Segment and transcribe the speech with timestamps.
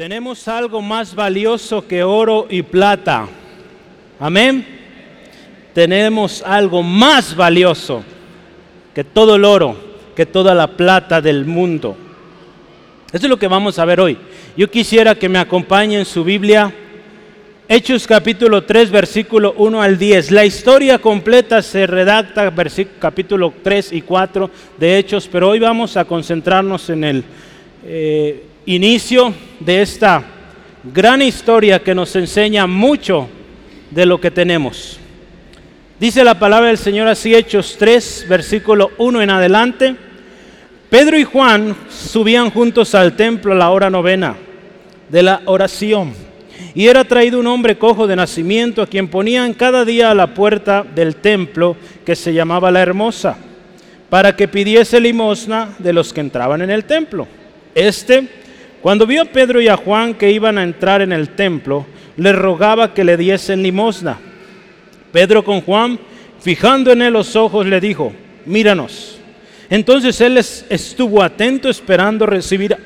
[0.00, 3.28] Tenemos algo más valioso que oro y plata.
[4.18, 4.66] Amén.
[5.74, 8.02] Tenemos algo más valioso
[8.94, 9.76] que todo el oro,
[10.16, 11.98] que toda la plata del mundo.
[13.12, 14.16] Eso es lo que vamos a ver hoy.
[14.56, 16.72] Yo quisiera que me acompañen su Biblia.
[17.68, 20.30] Hechos capítulo 3, versículo 1 al 10.
[20.30, 22.50] La historia completa se redacta
[22.98, 27.24] capítulo 3 y 4 de Hechos, pero hoy vamos a concentrarnos en el
[27.84, 30.22] eh, inicio de esta
[30.84, 33.28] gran historia que nos enseña mucho
[33.90, 34.98] de lo que tenemos.
[35.98, 39.96] Dice la palabra del Señor así, Hechos 3, versículo 1 en adelante.
[40.88, 44.36] Pedro y Juan subían juntos al templo a la hora novena
[45.08, 46.14] de la oración.
[46.74, 50.34] Y era traído un hombre cojo de nacimiento a quien ponían cada día a la
[50.34, 53.36] puerta del templo que se llamaba la Hermosa,
[54.08, 57.26] para que pidiese limosna de los que entraban en el templo.
[57.74, 58.39] Este
[58.82, 62.32] cuando vio a Pedro y a Juan que iban a entrar en el templo, le
[62.32, 64.18] rogaba que le diesen limosna.
[65.12, 65.98] Pedro con Juan,
[66.40, 68.12] fijando en él los ojos, le dijo,
[68.46, 69.18] míranos.
[69.68, 72.76] Entonces él estuvo atento esperando recibir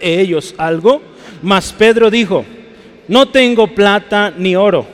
[0.00, 1.02] ellos algo,
[1.42, 2.44] mas Pedro dijo,
[3.08, 4.86] no tengo plata ni oro,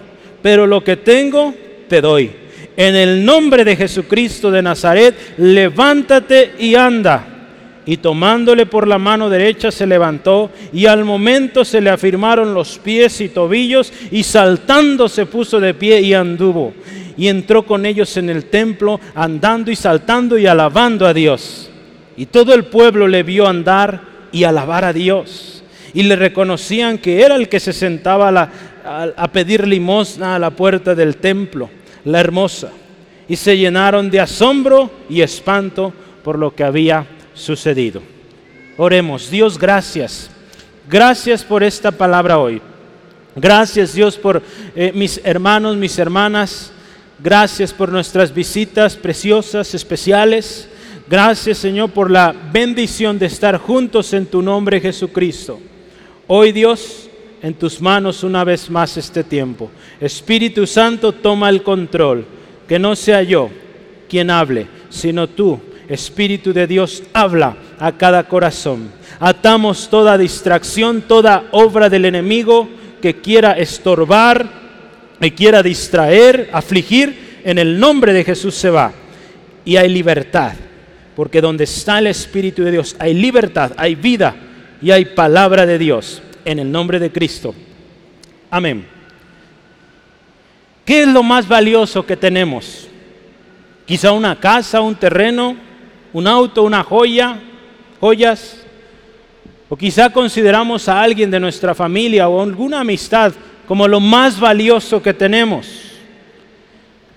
[0.43, 1.55] pero lo que tengo
[1.89, 2.33] te doy.
[2.77, 7.38] En el nombre de Jesucristo de Nazaret, levántate y anda
[7.89, 12.79] y tomándole por la mano derecha se levantó y al momento se le afirmaron los
[12.79, 16.75] pies y tobillos y saltando se puso de pie y anduvo
[17.17, 21.71] y entró con ellos en el templo andando y saltando y alabando a Dios.
[22.15, 24.03] Y todo el pueblo le vio andar
[24.33, 25.63] y alabar a Dios
[25.95, 30.51] y le reconocían que era el que se sentaba a, a pedir limosna a la
[30.51, 31.71] puerta del templo,
[32.05, 32.71] la hermosa.
[33.31, 37.07] Y se llenaron de asombro y espanto por lo que había
[37.39, 38.03] sucedido.
[38.77, 40.31] Oremos, Dios, gracias.
[40.89, 42.63] Gracias por esta palabra hoy.
[43.35, 44.43] Gracias Dios por
[44.75, 46.73] eh, mis hermanos, mis hermanas.
[47.19, 50.69] Gracias por nuestras visitas preciosas, especiales.
[51.09, 55.61] Gracias Señor por la bendición de estar juntos en tu nombre Jesucristo.
[56.27, 57.09] Hoy Dios,
[57.43, 59.71] en tus manos una vez más este tiempo.
[60.01, 62.25] Espíritu Santo, toma el control.
[62.67, 63.49] Que no sea yo
[64.09, 65.59] quien hable, sino tú
[65.89, 68.91] Espíritu de Dios, habla a cada corazón.
[69.21, 72.69] Atamos toda distracción, toda obra del enemigo
[73.01, 74.47] que quiera estorbar,
[75.21, 78.93] que quiera distraer, afligir, en el nombre de Jesús se va.
[79.65, 80.53] Y hay libertad,
[81.17, 84.37] porque donde está el Espíritu de Dios hay libertad, hay vida
[84.81, 87.55] y hay palabra de Dios, en el nombre de Cristo.
[88.51, 88.87] Amén.
[90.85, 92.89] ¿Qué es lo más valioso que tenemos?
[93.85, 95.57] Quizá una casa, un terreno,
[96.13, 97.39] un auto, una joya,
[98.01, 98.65] joyas,
[99.69, 103.33] o quizá consideramos a alguien de nuestra familia o alguna amistad
[103.67, 105.67] como lo más valioso que tenemos.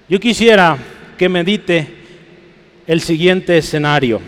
[0.09, 0.77] Yo quisiera
[1.17, 1.87] que medite
[2.85, 4.19] el siguiente escenario.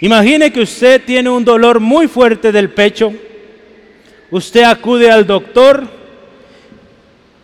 [0.00, 3.12] Imagine que usted tiene un dolor muy fuerte del pecho,
[4.30, 5.86] usted acude al doctor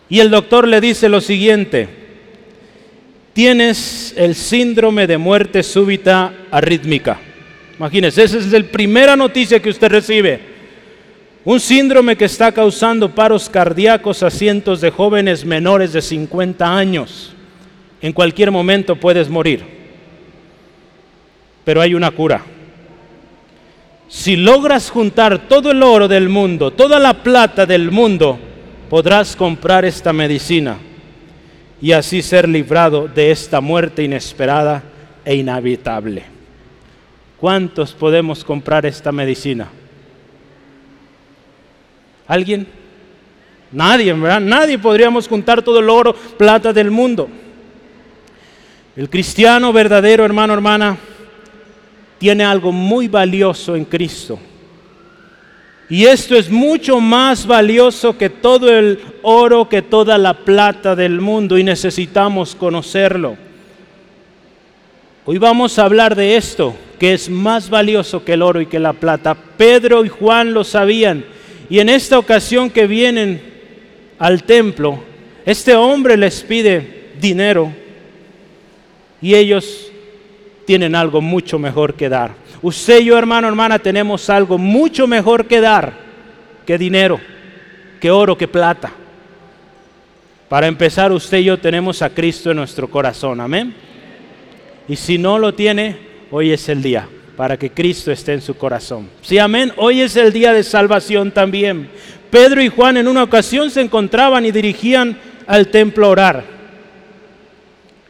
[0.09, 2.02] y el doctor le dice lo siguiente,
[3.33, 7.19] tienes el síndrome de muerte súbita arrítmica.
[7.77, 10.53] Imagínese, esa es la primera noticia que usted recibe.
[11.43, 17.33] Un síndrome que está causando paros cardíacos a cientos de jóvenes menores de 50 años.
[18.01, 19.65] En cualquier momento puedes morir.
[21.65, 22.43] Pero hay una cura.
[24.07, 28.37] Si logras juntar todo el oro del mundo, toda la plata del mundo,
[28.89, 30.77] podrás comprar esta medicina
[31.83, 34.81] y así ser librado de esta muerte inesperada
[35.25, 36.23] e inhabitable.
[37.37, 39.67] ¿Cuántos podemos comprar esta medicina?
[42.25, 42.65] ¿Alguien?
[43.69, 44.39] Nadie, ¿verdad?
[44.39, 47.27] Nadie podríamos juntar todo el oro, plata del mundo.
[48.95, 50.95] El cristiano verdadero, hermano, hermana,
[52.17, 54.39] tiene algo muy valioso en Cristo
[55.93, 61.21] y esto es mucho más valioso que todo el oro, que toda la plata del
[61.21, 63.37] mundo y necesitamos conocerlo.
[65.23, 68.79] Hoy vamos a hablar de esto, que es más valioso que el oro y que
[68.79, 69.35] la plata.
[69.35, 71.25] Pedro y Juan lo sabían
[71.69, 73.39] y en esta ocasión que vienen
[74.17, 74.97] al templo,
[75.45, 77.71] este hombre les pide dinero
[79.21, 79.91] y ellos
[80.65, 82.42] tienen algo mucho mejor que dar.
[82.63, 86.03] Usted y yo, hermano, hermana, tenemos algo mucho mejor que dar
[86.65, 87.19] que dinero,
[87.99, 88.91] que oro, que plata.
[90.49, 93.73] Para empezar, usted y yo tenemos a Cristo en nuestro corazón, amén.
[94.87, 95.97] Y si no lo tiene,
[96.31, 97.07] hoy es el día.
[97.35, 99.09] para que Cristo esté en su corazón.
[99.23, 99.73] Sí, amén.
[99.77, 101.89] Hoy es el día de salvación también.
[102.29, 105.17] Pedro y Juan en una ocasión se encontraban y dirigían
[105.47, 106.43] al templo a orar.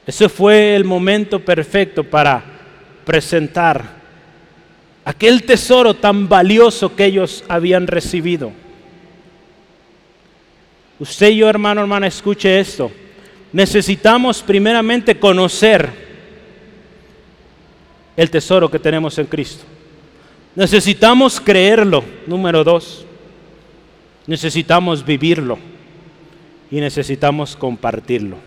[0.05, 2.43] Ese fue el momento perfecto para
[3.05, 4.02] presentar
[5.05, 8.51] aquel tesoro tan valioso que ellos habían recibido.
[10.99, 12.91] Usted y yo, hermano, hermana, escuche esto.
[13.51, 15.89] Necesitamos primeramente conocer
[18.15, 19.63] el tesoro que tenemos en Cristo.
[20.55, 23.05] Necesitamos creerlo, número dos.
[24.27, 25.57] Necesitamos vivirlo
[26.71, 28.37] y necesitamos compartirlo.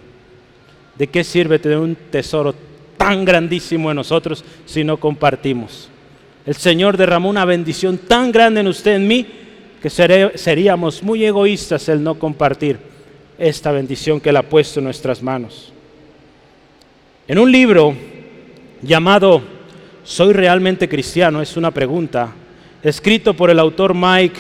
[0.96, 2.54] ¿De qué sirve tener un tesoro
[2.96, 5.90] tan grandísimo en nosotros si no compartimos?
[6.46, 9.26] El Señor derramó una bendición tan grande en usted, en mí,
[9.82, 12.78] que seríamos muy egoístas el no compartir
[13.36, 15.72] esta bendición que Él ha puesto en nuestras manos.
[17.26, 17.94] En un libro
[18.80, 19.42] llamado
[20.04, 21.42] ¿Soy realmente cristiano?
[21.42, 22.32] Es una pregunta,
[22.80, 24.38] escrito por el autor Mike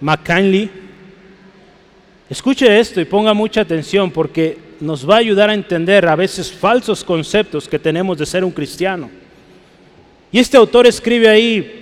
[0.00, 0.68] McKinley.
[2.28, 6.52] Escuche esto y ponga mucha atención porque nos va a ayudar a entender a veces
[6.52, 9.19] falsos conceptos que tenemos de ser un cristiano.
[10.32, 11.76] Y este autor escribe ahí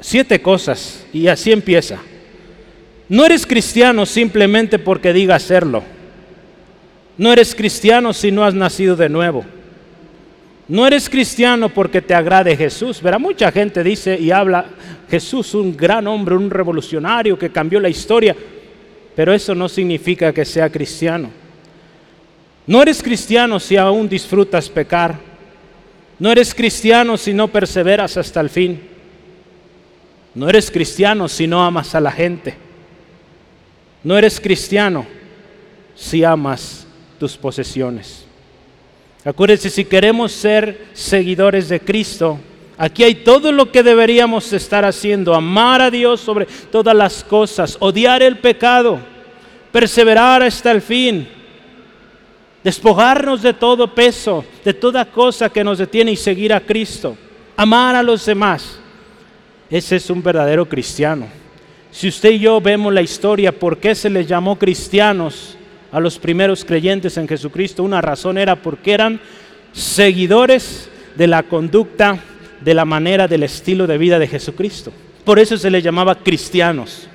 [0.00, 1.98] siete cosas y así empieza.
[3.08, 5.82] No eres cristiano simplemente porque diga serlo.
[7.16, 9.44] No eres cristiano si no has nacido de nuevo.
[10.68, 13.00] No eres cristiano porque te agrade Jesús.
[13.00, 14.66] Verá, mucha gente dice y habla
[15.08, 18.34] Jesús, un gran hombre, un revolucionario que cambió la historia,
[19.14, 21.30] pero eso no significa que sea cristiano.
[22.66, 25.25] No eres cristiano si aún disfrutas pecar.
[26.18, 28.80] No eres cristiano si no perseveras hasta el fin.
[30.34, 32.56] No eres cristiano si no amas a la gente.
[34.02, 35.06] No eres cristiano
[35.94, 36.86] si amas
[37.18, 38.24] tus posesiones.
[39.24, 42.38] Acuérdense, si queremos ser seguidores de Cristo,
[42.78, 45.34] aquí hay todo lo que deberíamos estar haciendo.
[45.34, 49.00] Amar a Dios sobre todas las cosas, odiar el pecado,
[49.72, 51.28] perseverar hasta el fin,
[52.66, 57.16] despojarnos de todo peso, de toda cosa que nos detiene y seguir a Cristo,
[57.56, 58.80] amar a los demás.
[59.70, 61.28] Ese es un verdadero cristiano.
[61.92, 65.56] Si usted y yo vemos la historia, ¿por qué se les llamó cristianos
[65.92, 67.84] a los primeros creyentes en Jesucristo?
[67.84, 69.20] Una razón era porque eran
[69.72, 72.18] seguidores de la conducta,
[72.60, 74.92] de la manera, del estilo de vida de Jesucristo.
[75.24, 77.06] Por eso se les llamaba cristianos.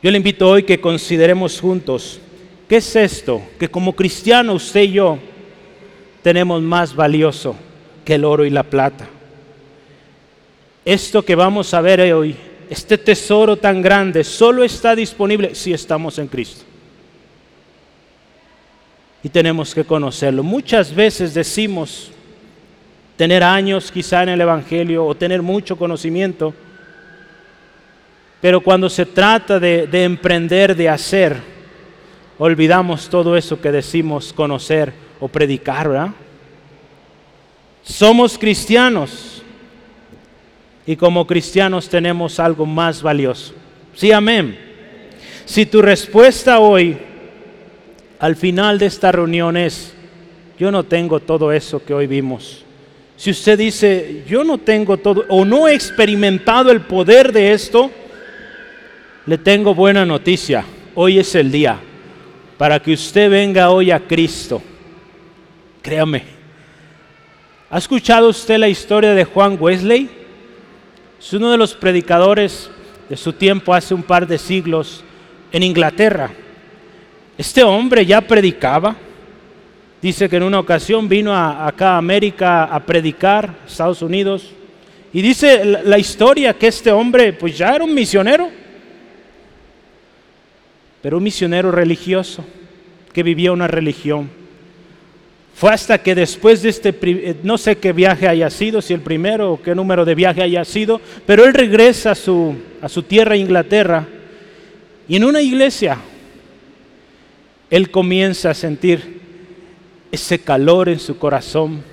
[0.00, 2.20] Yo le invito hoy que consideremos juntos
[2.68, 3.42] ¿Qué es esto?
[3.58, 5.18] Que como cristiano usted y yo
[6.22, 7.54] tenemos más valioso
[8.04, 9.08] que el oro y la plata.
[10.84, 12.34] Esto que vamos a ver hoy,
[12.68, 16.64] este tesoro tan grande, solo está disponible si estamos en Cristo.
[19.22, 20.42] Y tenemos que conocerlo.
[20.42, 22.10] Muchas veces decimos
[23.16, 26.52] tener años quizá en el Evangelio o tener mucho conocimiento,
[28.40, 31.55] pero cuando se trata de, de emprender, de hacer,
[32.38, 36.10] olvidamos todo eso que decimos conocer o predicar, ¿verdad?
[37.82, 39.42] Somos cristianos
[40.86, 43.54] y como cristianos tenemos algo más valioso.
[43.94, 44.58] Sí, amén.
[45.44, 46.98] Si tu respuesta hoy,
[48.18, 49.94] al final de esta reunión es,
[50.58, 52.64] yo no tengo todo eso que hoy vimos.
[53.16, 57.90] Si usted dice, yo no tengo todo o no he experimentado el poder de esto,
[59.24, 60.64] le tengo buena noticia.
[60.94, 61.80] Hoy es el día
[62.58, 64.62] para que usted venga hoy a Cristo.
[65.82, 66.24] Créame.
[67.70, 70.08] ¿Ha escuchado usted la historia de Juan Wesley?
[71.18, 72.70] Es uno de los predicadores
[73.08, 75.04] de su tiempo hace un par de siglos
[75.52, 76.30] en Inglaterra.
[77.36, 78.96] Este hombre ya predicaba.
[80.00, 84.50] Dice que en una ocasión vino acá a América a predicar, Estados Unidos.
[85.12, 88.50] Y dice la, la historia que este hombre pues ya era un misionero
[91.06, 92.44] pero un misionero religioso
[93.12, 94.28] que vivía una religión.
[95.54, 98.98] Fue hasta que después de este, eh, no sé qué viaje haya sido, si el
[98.98, 103.04] primero o qué número de viaje haya sido, pero él regresa a su, a su
[103.04, 104.04] tierra, Inglaterra,
[105.06, 105.96] y en una iglesia,
[107.70, 109.20] él comienza a sentir
[110.10, 111.84] ese calor en su corazón,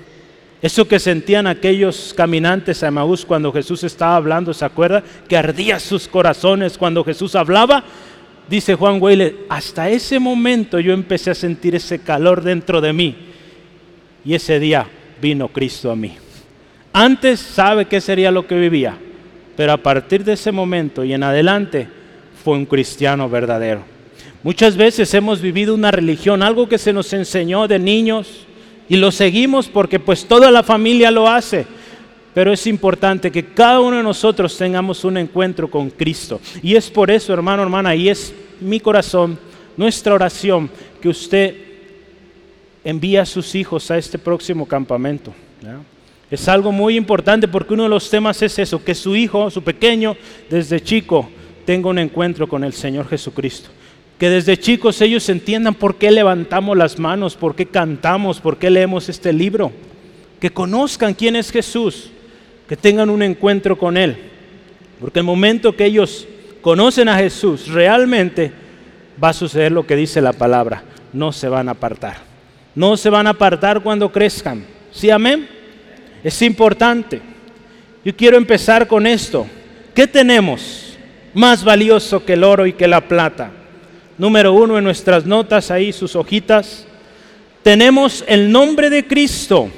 [0.60, 5.04] eso que sentían aquellos caminantes a Emaús cuando Jesús estaba hablando, ¿se acuerda?
[5.28, 7.84] Que ardía sus corazones cuando Jesús hablaba
[8.48, 13.16] dice Juan Weile, hasta ese momento yo empecé a sentir ese calor dentro de mí.
[14.24, 14.86] Y ese día
[15.20, 16.14] vino Cristo a mí.
[16.92, 18.96] Antes sabe qué sería lo que vivía,
[19.56, 21.88] pero a partir de ese momento y en adelante
[22.42, 23.82] fue un cristiano verdadero.
[24.42, 28.46] Muchas veces hemos vivido una religión, algo que se nos enseñó de niños,
[28.88, 31.66] y lo seguimos porque pues toda la familia lo hace.
[32.34, 36.40] Pero es importante que cada uno de nosotros tengamos un encuentro con Cristo.
[36.62, 39.38] Y es por eso, hermano, hermana, y es mi corazón,
[39.76, 40.68] nuestra oración,
[41.00, 41.54] que usted
[42.82, 45.32] envíe a sus hijos a este próximo campamento.
[46.30, 49.62] Es algo muy importante porque uno de los temas es eso, que su hijo, su
[49.62, 50.16] pequeño,
[50.50, 51.30] desde chico,
[51.64, 53.70] tenga un encuentro con el Señor Jesucristo.
[54.18, 58.70] Que desde chicos ellos entiendan por qué levantamos las manos, por qué cantamos, por qué
[58.70, 59.70] leemos este libro.
[60.40, 62.10] Que conozcan quién es Jesús,
[62.68, 64.16] que tengan un encuentro con Él.
[65.00, 66.26] Porque el momento que ellos
[66.60, 68.52] conocen a Jesús, realmente
[69.22, 70.82] va a suceder lo que dice la palabra.
[71.12, 72.16] No se van a apartar.
[72.74, 74.64] No se van a apartar cuando crezcan.
[74.90, 75.48] ¿Sí, amén?
[76.22, 77.20] Es importante.
[78.04, 79.46] Yo quiero empezar con esto.
[79.94, 80.96] ¿Qué tenemos
[81.34, 83.50] más valioso que el oro y que la plata?
[84.16, 86.86] Número uno en nuestras notas, ahí sus hojitas.
[87.62, 89.68] Tenemos el nombre de Cristo.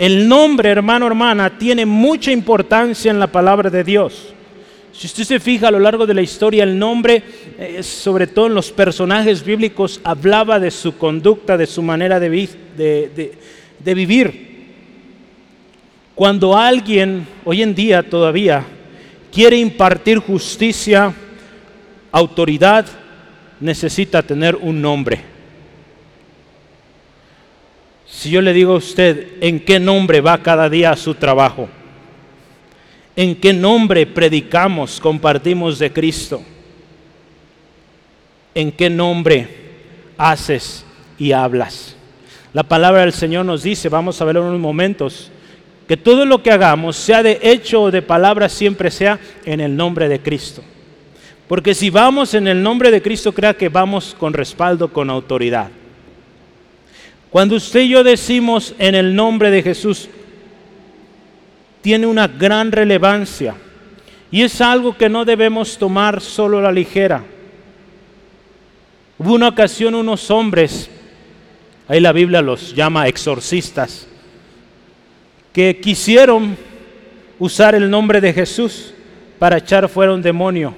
[0.00, 4.32] El nombre, hermano, hermana, tiene mucha importancia en la palabra de Dios.
[4.92, 7.22] Si usted se fija a lo largo de la historia, el nombre,
[7.58, 12.48] eh, sobre todo en los personajes bíblicos, hablaba de su conducta, de su manera de,
[12.78, 14.70] de vivir.
[16.14, 18.64] Cuando alguien hoy en día todavía
[19.30, 21.12] quiere impartir justicia,
[22.10, 22.86] autoridad,
[23.60, 25.39] necesita tener un nombre.
[28.10, 31.68] Si yo le digo a usted en qué nombre va cada día a su trabajo,
[33.14, 36.42] en qué nombre predicamos, compartimos de Cristo,
[38.54, 39.48] en qué nombre
[40.18, 40.84] haces
[41.18, 41.96] y hablas.
[42.52, 45.30] La palabra del Señor nos dice, vamos a verlo en unos momentos,
[45.86, 49.76] que todo lo que hagamos, sea de hecho o de palabra, siempre sea en el
[49.76, 50.62] nombre de Cristo.
[51.46, 55.70] Porque si vamos en el nombre de Cristo, crea que vamos con respaldo, con autoridad.
[57.30, 60.08] Cuando usted y yo decimos en el nombre de Jesús,
[61.80, 63.54] tiene una gran relevancia.
[64.32, 67.22] Y es algo que no debemos tomar solo a la ligera.
[69.18, 70.90] Hubo una ocasión unos hombres,
[71.86, 74.08] ahí la Biblia los llama exorcistas,
[75.52, 76.56] que quisieron
[77.38, 78.94] usar el nombre de Jesús
[79.38, 80.74] para echar fuera un demonio.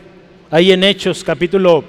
[0.51, 1.85] Ahí en Hechos capítulo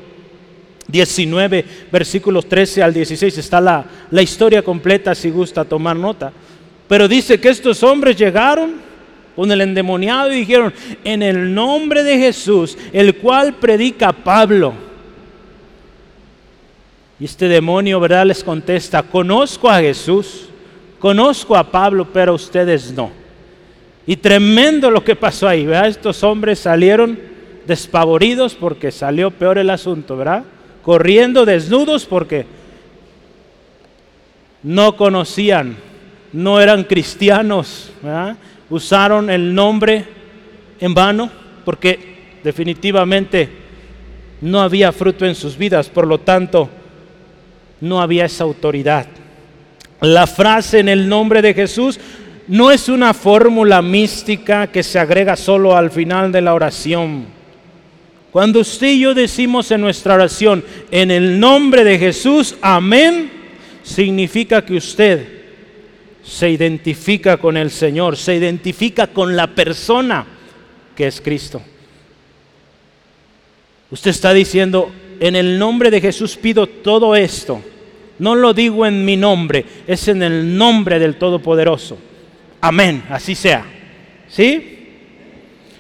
[0.87, 6.31] 19, versículos 13 al 16 está la, la historia completa si gusta tomar nota.
[6.87, 8.75] Pero dice que estos hombres llegaron
[9.35, 10.73] con el endemoniado y dijeron,
[11.03, 14.73] en el nombre de Jesús, el cual predica Pablo.
[17.19, 18.25] Y este demonio, ¿verdad?
[18.25, 20.49] Les contesta, conozco a Jesús
[21.03, 23.11] Conozco a Pablo, pero ustedes no.
[24.07, 25.89] Y tremendo lo que pasó ahí, ¿verdad?
[25.89, 27.19] Estos hombres salieron
[27.67, 30.45] despavoridos porque salió peor el asunto, ¿verdad?
[30.83, 32.45] Corriendo desnudos porque
[34.63, 35.77] no conocían,
[36.33, 37.91] no eran cristianos.
[38.69, 40.05] Usaron el nombre
[40.79, 41.31] en vano
[41.63, 43.49] porque definitivamente
[44.41, 46.69] no había fruto en sus vidas, por lo tanto,
[47.79, 49.07] no había esa autoridad.
[50.01, 51.97] La frase en el nombre de Jesús
[52.47, 57.25] no es una fórmula mística que se agrega solo al final de la oración.
[58.33, 63.31] Cuando usted y yo decimos en nuestra oración, en el nombre de Jesús, amén,
[63.83, 65.27] significa que usted
[66.21, 70.25] se identifica con el Señor, se identifica con la persona
[70.97, 71.61] que es Cristo.
[73.89, 77.61] Usted está diciendo, en el nombre de Jesús pido todo esto
[78.19, 81.97] no lo digo en mi nombre, es en el nombre del Todopoderoso.
[82.61, 83.65] Amén, así sea.
[84.29, 84.82] ¿Sí?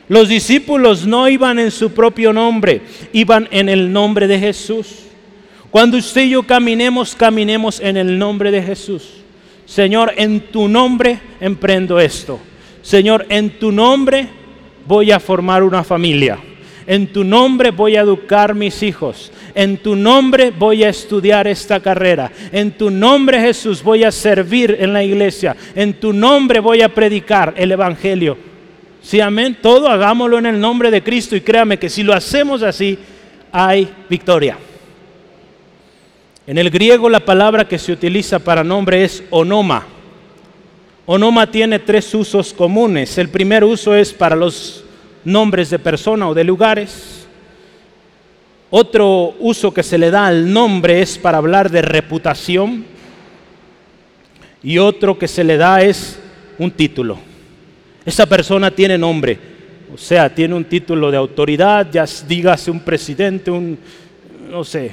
[0.09, 2.81] Los discípulos no iban en su propio nombre,
[3.13, 5.03] iban en el nombre de Jesús.
[5.71, 9.23] Cuando usted y yo caminemos, caminemos en el nombre de Jesús.
[9.65, 12.39] Señor, en tu nombre emprendo esto.
[12.81, 14.27] Señor, en tu nombre
[14.85, 16.37] voy a formar una familia.
[16.85, 19.31] En tu nombre voy a educar mis hijos.
[19.55, 22.31] En tu nombre voy a estudiar esta carrera.
[22.51, 25.55] En tu nombre Jesús voy a servir en la iglesia.
[25.75, 28.52] En tu nombre voy a predicar el Evangelio.
[29.03, 29.57] Sí, amén.
[29.61, 32.97] Todo hagámoslo en el nombre de Cristo y créame que si lo hacemos así,
[33.51, 34.57] hay victoria.
[36.47, 39.85] En el griego la palabra que se utiliza para nombre es onoma.
[41.05, 43.17] Onoma tiene tres usos comunes.
[43.17, 44.85] El primer uso es para los
[45.25, 47.27] nombres de persona o de lugares.
[48.69, 52.85] Otro uso que se le da al nombre es para hablar de reputación
[54.63, 56.19] y otro que se le da es
[56.57, 57.32] un título.
[58.05, 59.39] Esa persona tiene nombre,
[59.93, 63.77] o sea, tiene un título de autoridad, ya dígase un presidente, un,
[64.49, 64.91] no sé,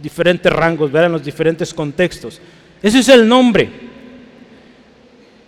[0.00, 2.40] diferentes rangos, verán los diferentes contextos.
[2.82, 3.68] Ese es el nombre.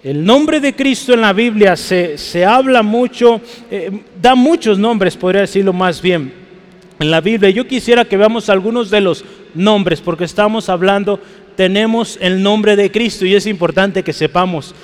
[0.03, 5.41] El nombre de Cristo en la Biblia se, habla mucho, eh, da muchos nombres, podría
[5.43, 6.33] decirlo más bien,
[7.01, 7.51] en la Biblia.
[7.51, 11.21] Yo quisiera que veamos algunos de los nombres, porque estamos hablando,
[11.57, 14.75] tenemos el nombre de Cristo y es importante que sepamos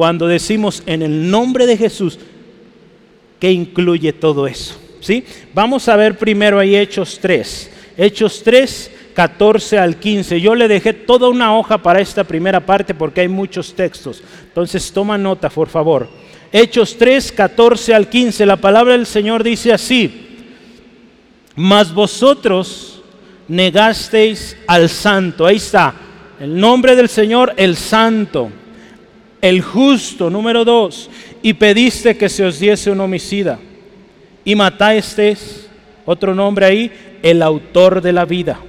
[0.00, 2.18] cuando decimos en el nombre de Jesús,
[3.38, 4.80] ¿qué incluye todo eso?
[5.00, 5.22] ¿Sí?
[5.52, 7.70] Vamos a ver primero ahí Hechos 3.
[7.98, 10.40] Hechos 3, 14 al 15.
[10.40, 14.22] Yo le dejé toda una hoja para esta primera parte porque hay muchos textos.
[14.44, 16.08] Entonces toma nota, por favor.
[16.50, 18.46] Hechos 3, 14 al 15.
[18.46, 20.28] La palabra del Señor dice así.
[21.56, 23.02] Mas vosotros
[23.48, 25.44] negasteis al santo.
[25.44, 25.92] Ahí está.
[26.40, 28.50] El nombre del Señor, el santo.
[29.40, 31.10] El justo, número 2.
[31.42, 33.58] Y pediste que se os diese un homicida.
[34.44, 35.68] Y matasteis,
[36.04, 36.92] otro nombre ahí,
[37.22, 38.60] el autor de la vida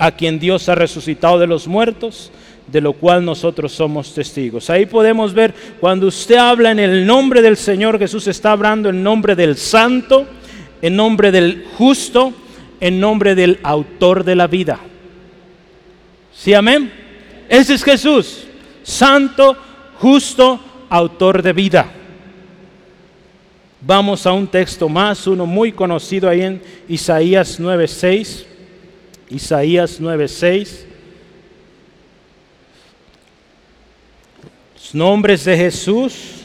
[0.00, 2.32] a quien Dios ha resucitado de los muertos,
[2.66, 4.70] de lo cual nosotros somos testigos.
[4.70, 9.02] Ahí podemos ver cuando usted habla en el nombre del Señor, Jesús está hablando en
[9.02, 10.26] nombre del santo,
[10.80, 12.32] en nombre del justo,
[12.80, 14.80] en nombre del autor de la vida.
[16.34, 16.90] ¿Sí, amén?
[17.50, 18.46] Ese es Jesús,
[18.82, 19.54] santo,
[20.00, 21.92] justo, autor de vida.
[23.82, 28.46] Vamos a un texto más, uno muy conocido ahí en Isaías 9:6.
[29.28, 30.86] Isaías 9:6.
[34.74, 36.36] Los nombres de Jesús.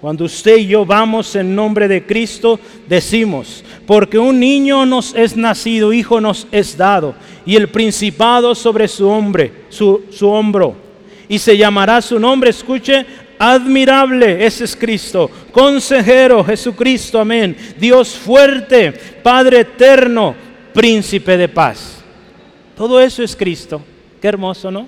[0.00, 2.58] Cuando usted y yo vamos en nombre de Cristo,
[2.88, 7.14] decimos, porque un niño nos es nacido, hijo nos es dado,
[7.46, 10.91] y el principado sobre su, hombre, su, su hombro.
[11.32, 13.06] Y se llamará su nombre, escuche,
[13.38, 20.34] admirable, ese es Cristo, consejero, Jesucristo, amén, Dios fuerte, Padre eterno,
[20.74, 22.04] príncipe de paz.
[22.76, 23.80] Todo eso es Cristo.
[24.20, 24.86] Qué hermoso, ¿no?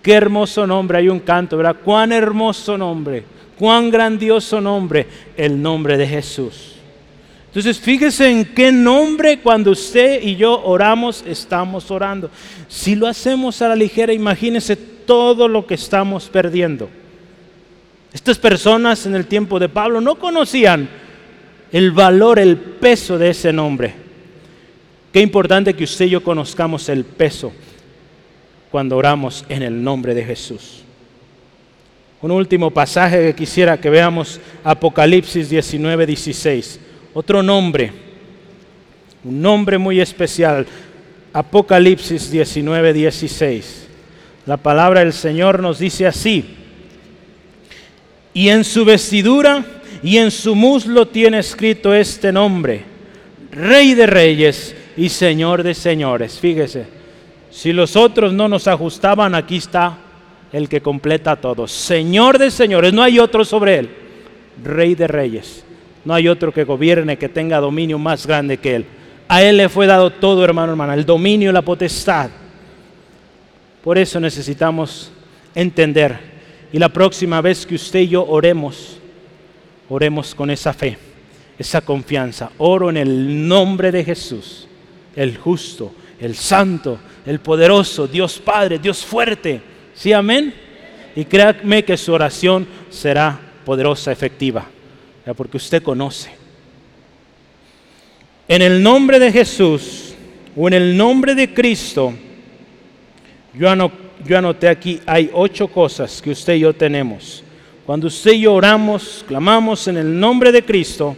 [0.00, 0.96] Qué hermoso nombre.
[0.96, 1.76] Hay un canto, ¿verdad?
[1.84, 3.22] Cuán hermoso nombre.
[3.58, 5.06] Cuán grandioso nombre.
[5.36, 6.76] El nombre de Jesús.
[7.48, 12.30] Entonces fíjese en qué nombre cuando usted y yo oramos estamos orando.
[12.66, 16.88] Si lo hacemos a la ligera, imagínese todo lo que estamos perdiendo.
[18.12, 20.88] Estas personas en el tiempo de Pablo no conocían
[21.72, 23.92] el valor, el peso de ese nombre.
[25.12, 27.50] Qué importante que usted y yo conozcamos el peso
[28.70, 30.84] cuando oramos en el nombre de Jesús.
[32.22, 36.78] Un último pasaje que quisiera que veamos, Apocalipsis 19, 16.
[37.14, 37.90] Otro nombre,
[39.24, 40.68] un nombre muy especial,
[41.32, 43.89] Apocalipsis 19, 16.
[44.50, 46.44] La palabra del Señor nos dice así,
[48.34, 49.64] y en su vestidura
[50.02, 52.82] y en su muslo tiene escrito este nombre,
[53.52, 56.40] Rey de Reyes y Señor de señores.
[56.40, 56.84] Fíjese,
[57.48, 59.98] si los otros no nos ajustaban, aquí está
[60.52, 61.68] el que completa todo.
[61.68, 63.90] Señor de señores, no hay otro sobre él.
[64.64, 65.62] Rey de reyes,
[66.04, 68.84] no hay otro que gobierne, que tenga dominio más grande que él.
[69.28, 72.30] A él le fue dado todo, hermano, hermana, el dominio, la potestad.
[73.82, 75.10] Por eso necesitamos
[75.54, 76.18] entender.
[76.72, 78.98] Y la próxima vez que usted y yo oremos,
[79.88, 80.96] oremos con esa fe,
[81.58, 82.50] esa confianza.
[82.58, 84.68] Oro en el nombre de Jesús
[85.16, 89.60] el justo, el santo, el poderoso, Dios Padre, Dios fuerte.
[89.94, 90.54] ¿Sí, amén?
[91.16, 94.66] Y créanme que su oración será poderosa, efectiva,
[95.36, 96.30] porque usted conoce.
[98.48, 100.14] En el nombre de Jesús
[100.56, 102.14] o en el nombre de Cristo,
[103.54, 103.68] yo,
[104.36, 107.42] anoté aquí, hay ocho cosas que usted y yo tenemos.
[107.84, 111.16] Cuando usted y yo oramos, clamamos en el nombre de Cristo,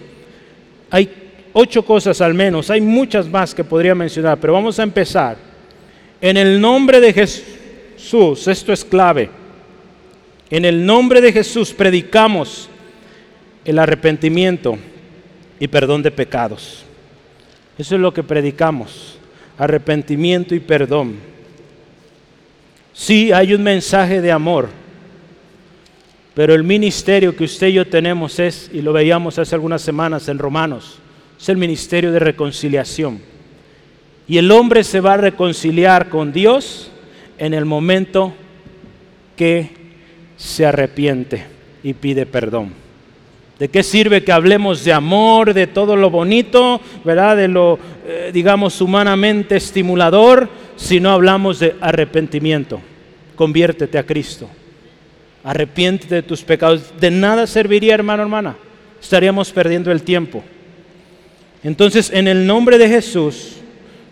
[0.90, 1.10] hay
[1.52, 5.36] ocho cosas al menos, hay muchas más que podría mencionar, pero vamos a empezar.
[6.20, 9.28] En el nombre de Jesús, esto es clave,
[10.48, 12.68] en el nombre de Jesús predicamos
[13.64, 14.78] el arrepentimiento
[15.60, 16.84] y perdón de pecados.
[17.78, 19.18] Eso es lo que predicamos,
[19.58, 21.31] arrepentimiento y perdón.
[22.92, 24.68] Sí, hay un mensaje de amor,
[26.34, 30.28] pero el ministerio que usted y yo tenemos es, y lo veíamos hace algunas semanas
[30.28, 30.98] en Romanos,
[31.40, 33.20] es el ministerio de reconciliación.
[34.28, 36.90] Y el hombre se va a reconciliar con Dios
[37.38, 38.32] en el momento
[39.36, 39.70] que
[40.36, 41.44] se arrepiente
[41.82, 42.72] y pide perdón.
[43.58, 47.36] ¿De qué sirve que hablemos de amor, de todo lo bonito, ¿verdad?
[47.36, 50.48] De lo, eh, digamos, humanamente estimulador,
[50.82, 52.80] si no hablamos de arrepentimiento?
[53.36, 54.50] Conviértete a Cristo.
[55.44, 56.92] Arrepiéntete de tus pecados.
[56.98, 58.56] De nada serviría, hermano, hermana.
[59.00, 60.42] Estaríamos perdiendo el tiempo.
[61.62, 63.58] Entonces, en el nombre de Jesús,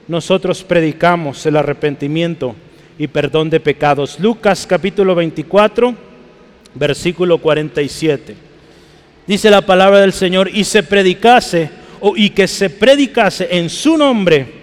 [0.07, 2.55] nosotros predicamos el arrepentimiento
[2.99, 4.21] y perdón de pecados.
[4.21, 5.95] Lucas capítulo 24,
[6.75, 8.37] versículo 47.
[9.27, 13.97] Dice la palabra del Señor, y se predicase, o y que se predicase en su
[13.97, 14.60] nombre.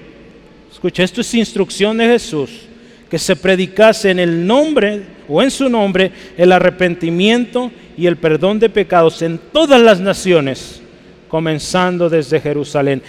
[0.87, 2.61] Escucha, esto es instrucción de Jesús,
[3.09, 8.57] que se predicase en el nombre o en su nombre el arrepentimiento y el perdón
[8.57, 10.81] de pecados en todas las naciones,
[11.27, 13.01] comenzando desde Jerusalén.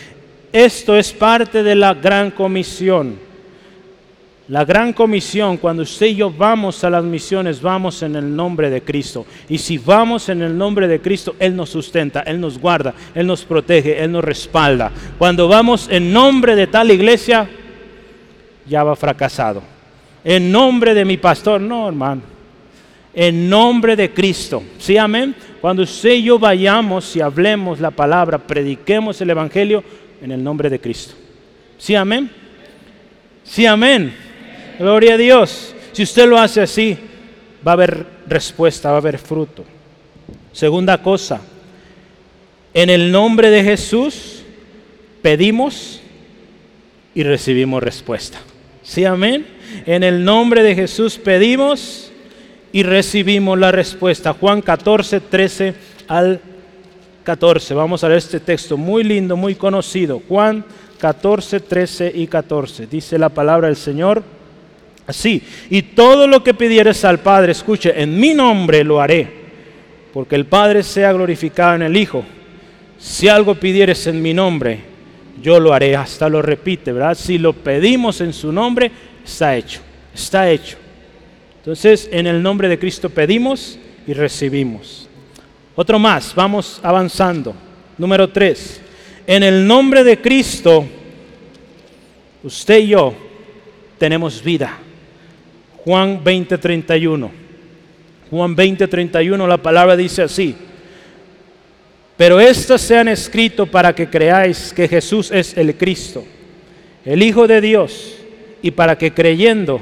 [0.53, 3.15] Esto es parte de la gran comisión.
[4.49, 8.71] La gran comisión, cuando usted y yo vamos a las misiones, vamos en el nombre
[8.71, 9.25] de Cristo.
[9.49, 13.29] Y si vamos en el nombre de Cristo, Él nos sustenta, Él nos guarda, Él
[13.29, 14.91] nos protege, Él nos respalda.
[15.17, 17.49] Cuando vamos en nombre de tal iglesia,
[18.69, 19.63] ya va fracasado.
[20.25, 22.23] En nombre de mi pastor, no, hermano.
[23.15, 24.63] En nombre de Cristo.
[24.79, 25.35] ¿Sí, amén?
[25.61, 29.83] Cuando usted y yo vayamos y hablemos la palabra, prediquemos el Evangelio
[30.23, 31.15] en el nombre de Cristo.
[31.79, 32.31] ¿Sí, amén?
[33.45, 34.15] Sí, amén.
[34.79, 35.75] Gloria a Dios.
[35.93, 36.97] Si usted lo hace así,
[37.67, 39.65] va a haber respuesta, va a haber fruto.
[40.53, 41.41] Segunda cosa,
[42.75, 44.43] en el nombre de Jesús
[45.23, 46.01] pedimos
[47.15, 48.39] y recibimos respuesta.
[48.89, 49.45] ¿Sí, amén?
[49.85, 52.11] En el nombre de Jesús pedimos
[52.73, 54.33] y recibimos la respuesta.
[54.33, 55.75] Juan 14, 13
[56.09, 56.41] al
[57.23, 57.75] 14.
[57.75, 60.23] Vamos a ver este texto muy lindo, muy conocido.
[60.27, 60.65] Juan
[60.99, 62.87] 14, 13 y 14.
[62.87, 64.23] Dice la palabra del Señor.
[65.07, 69.31] Así, y todo lo que pidieres al Padre, escuche, en mi nombre lo haré,
[70.15, 72.25] porque el Padre sea glorificado en el Hijo.
[72.99, 74.81] Si algo pidieres en mi nombre,
[75.43, 75.97] yo lo haré.
[75.97, 77.15] Hasta lo repite, ¿verdad?
[77.15, 78.91] Si lo pedimos en su nombre,
[79.25, 79.81] está hecho,
[80.15, 80.77] está hecho.
[81.59, 85.09] Entonces, en el nombre de Cristo pedimos y recibimos.
[85.75, 87.55] Otro más, vamos avanzando.
[87.97, 88.81] Número tres,
[89.27, 90.87] en el nombre de Cristo,
[92.43, 93.15] usted y yo
[93.99, 94.79] tenemos vida.
[95.85, 97.31] Juan 20:31.
[98.31, 100.55] Juan 20:31 la palabra dice así.
[102.19, 106.25] Pero estas se han escrito para que creáis que Jesús es el Cristo,
[107.05, 108.17] el Hijo de Dios,
[108.61, 109.81] y para que creyendo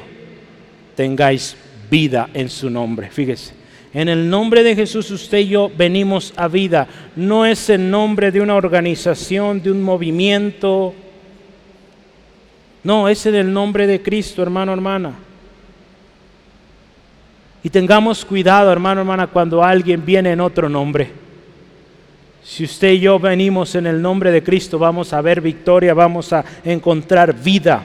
[0.95, 1.57] tengáis
[1.91, 3.11] vida en su nombre.
[3.11, 3.55] Fíjese,
[3.95, 6.87] en el nombre de Jesús usted y yo venimos a vida.
[7.17, 10.93] No es el nombre de una organización, de un movimiento.
[12.85, 15.15] No, es en el nombre de Cristo, hermano, hermana.
[17.63, 21.25] Y tengamos cuidado, hermano, hermana, cuando alguien viene en otro nombre.
[22.49, 26.33] Si usted y yo venimos en el nombre de Cristo, vamos a ver victoria, vamos
[26.33, 27.85] a encontrar vida.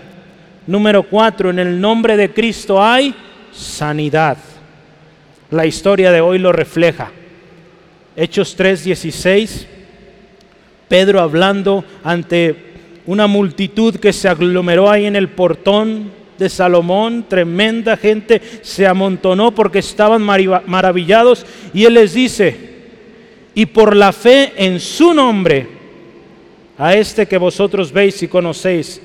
[0.67, 3.15] Número cuatro, en el nombre de Cristo hay
[3.52, 4.38] sanidad.
[5.50, 7.10] La historia de hoy lo refleja.
[8.15, 9.65] Hechos 3:16,
[10.88, 12.56] Pedro hablando ante
[13.08, 19.56] una multitud que se aglomeró ahí en el portón de Salomón, tremenda gente se amontonó
[19.56, 22.70] porque estaban maravillados y él les dice,
[23.54, 25.68] y por la fe en su nombre,
[26.78, 29.02] a este que vosotros veis y conocéis,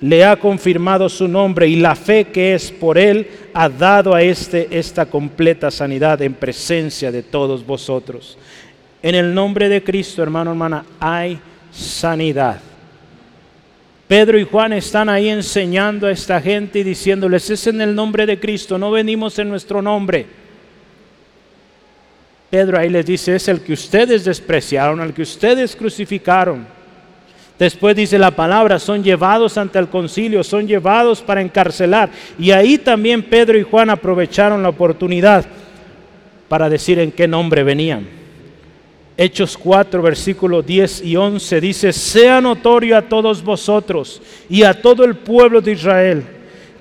[0.00, 4.22] le ha confirmado su nombre y la fe que es por él ha dado a
[4.22, 8.36] este esta completa sanidad en presencia de todos vosotros.
[9.02, 11.38] En el nombre de Cristo, hermano, hermana, hay
[11.70, 12.60] sanidad.
[14.08, 18.24] Pedro y Juan están ahí enseñando a esta gente y diciéndoles, es en el nombre
[18.24, 20.26] de Cristo, no venimos en nuestro nombre.
[22.50, 26.66] Pedro ahí les dice, es el que ustedes despreciaron, al que ustedes crucificaron.
[27.58, 32.10] Después dice la palabra, son llevados ante el concilio, son llevados para encarcelar.
[32.38, 35.44] Y ahí también Pedro y Juan aprovecharon la oportunidad
[36.48, 38.06] para decir en qué nombre venían.
[39.16, 45.04] Hechos 4, versículos 10 y 11 dice, sea notorio a todos vosotros y a todo
[45.04, 46.35] el pueblo de Israel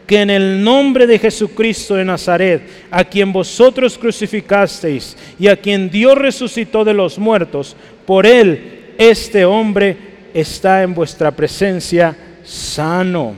[0.05, 5.89] que en el nombre de Jesucristo de Nazaret, a quien vosotros crucificasteis y a quien
[5.89, 9.97] Dios resucitó de los muertos, por él este hombre
[10.33, 13.33] está en vuestra presencia sano.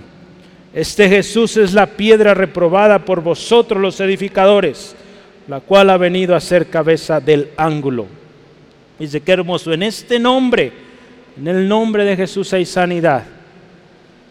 [0.73, 4.95] Este Jesús es la piedra reprobada por vosotros los edificadores,
[5.47, 8.05] la cual ha venido a ser cabeza del ángulo.
[8.99, 10.71] Dice, qué hermoso, en este nombre,
[11.37, 13.36] en el nombre de Jesús hay sanidad.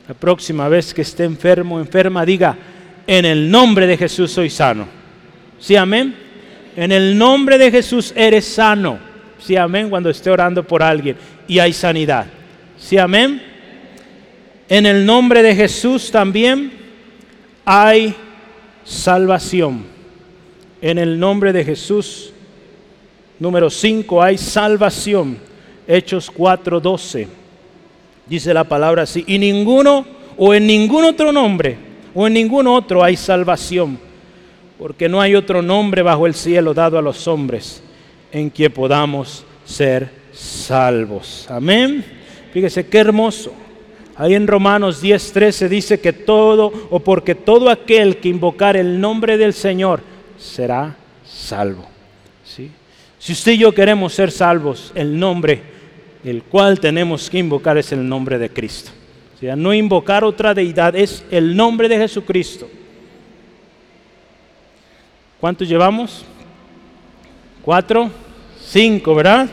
[0.09, 2.57] La próxima vez que esté enfermo, enferma, diga,
[3.07, 4.87] en el nombre de Jesús soy sano.
[5.59, 6.15] ¿Sí, amén?
[6.77, 8.99] En el nombre de Jesús eres sano.
[9.39, 11.17] Sí, amén, cuando esté orando por alguien
[11.49, 12.27] y hay sanidad.
[12.79, 13.43] Sí, amén.
[14.69, 16.73] En el nombre de Jesús también
[17.65, 18.15] hay
[18.85, 19.85] salvación.
[20.81, 22.33] En el nombre de Jesús
[23.39, 25.37] Número 5, hay salvación.
[25.87, 27.29] Hechos 4:12.
[28.27, 30.05] Dice la palabra así, y ninguno
[30.37, 31.79] o en ningún otro nombre
[32.15, 33.99] o en ningún otro hay salvación,
[34.79, 37.83] porque no hay otro nombre bajo el cielo dado a los hombres
[38.33, 41.47] en que podamos ser salvos.
[41.51, 42.05] Amén.
[42.53, 43.53] Fíjese qué hermoso.
[44.17, 49.37] Ahí en Romanos 10:13 dice que todo, o porque todo aquel que invocar el nombre
[49.37, 50.01] del Señor
[50.39, 51.87] será salvo.
[52.45, 52.71] ¿Sí?
[53.19, 55.76] Si usted y yo queremos ser salvos, el nombre
[56.27, 58.91] el cual tenemos que invocar es el nombre de Cristo.
[59.37, 62.69] O sea, no invocar otra deidad, es el nombre de Jesucristo.
[65.39, 66.25] ¿Cuántos llevamos?
[67.63, 68.11] Cuatro,
[68.61, 69.49] cinco, ¿verdad?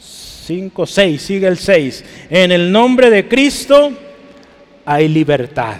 [0.00, 2.04] Cinco, seis, sigue el seis.
[2.28, 3.92] En el nombre de Cristo
[4.84, 5.76] hay libertad.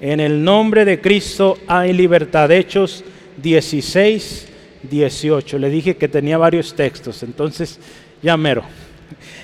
[0.00, 2.50] En el nombre de Cristo hay libertad.
[2.50, 3.04] Hechos
[3.36, 4.48] 16,
[4.88, 5.58] 18.
[5.58, 7.78] Le dije que tenía varios textos, entonces
[8.22, 8.62] ya mero.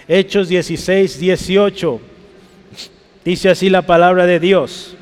[0.08, 2.00] Hechos 16, 18.
[3.24, 4.96] Dice así la palabra de Dios.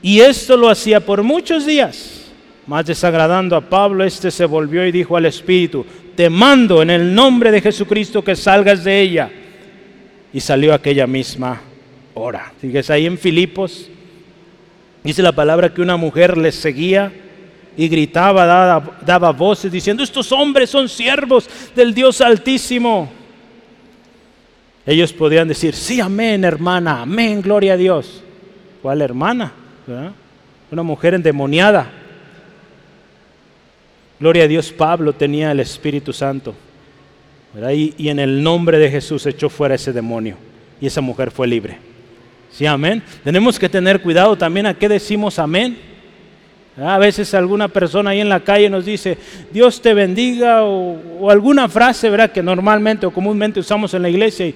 [0.00, 2.30] Y esto lo hacía por muchos días.
[2.66, 7.14] Más desagradando a Pablo, este se volvió y dijo al Espíritu, te mando en el
[7.14, 9.30] nombre de Jesucristo que salgas de ella.
[10.32, 11.60] Y salió aquella misma
[12.14, 12.52] hora.
[12.60, 13.88] Fíjese ahí en Filipos,
[15.02, 17.12] dice la palabra que una mujer les seguía
[17.78, 23.08] y gritaba, daba, daba voces diciendo, estos hombres son siervos del Dios Altísimo.
[24.84, 28.24] Ellos podían decir, sí, amén, hermana, amén, gloria a Dios.
[28.82, 29.52] ¿Cuál hermana?
[30.72, 31.88] Una mujer endemoniada.
[34.18, 36.56] Gloria a Dios, Pablo tenía el Espíritu Santo.
[37.72, 40.36] Y, y, en el nombre de Jesús echó fuera ese demonio.
[40.80, 41.78] Y esa mujer fue libre.
[42.50, 43.04] Sí, amén.
[43.22, 45.87] Tenemos que tener cuidado también a qué decimos amén.
[46.80, 49.18] A veces alguna persona ahí en la calle nos dice,
[49.50, 52.30] Dios te bendiga, o, alguna frase, ¿verdad?
[52.30, 54.54] Que normalmente o comúnmente usamos en la iglesia y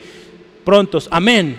[0.64, 1.56] prontos, amén.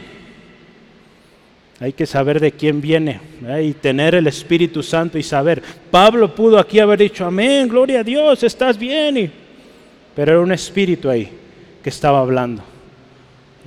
[1.81, 3.19] Hay que saber de quién viene
[3.61, 5.61] y tener el Espíritu Santo y saber.
[5.91, 9.31] Pablo pudo aquí haber dicho, amén, gloria a Dios, estás bien.
[10.15, 11.29] pero era un espíritu ahí
[11.83, 12.63] que estaba hablando.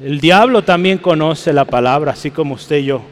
[0.02, 3.02] El diablo también conoce la palabra, así como usted y yo,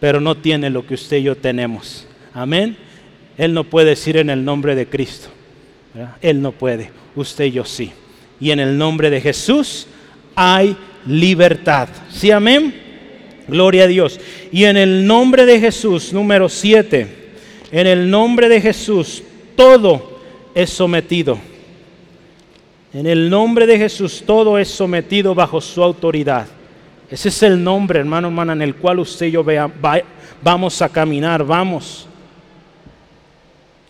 [0.00, 2.06] pero no tiene lo que usted y yo tenemos.
[2.34, 2.89] Amén.
[3.38, 5.28] Él no puede decir en el nombre de Cristo.
[6.20, 6.90] Él no puede.
[7.16, 7.92] Usted y yo sí.
[8.40, 9.86] Y en el nombre de Jesús
[10.34, 11.88] hay libertad.
[12.10, 12.74] ¿Sí, amén?
[13.48, 14.20] Gloria a Dios.
[14.52, 17.06] Y en el nombre de Jesús, número 7,
[17.72, 19.22] en el nombre de Jesús,
[19.56, 20.20] todo
[20.54, 21.38] es sometido.
[22.92, 26.46] En el nombre de Jesús, todo es sometido bajo su autoridad.
[27.10, 29.44] Ese es el nombre, hermano, hermana, en el cual usted y yo
[30.42, 32.06] vamos a caminar, vamos.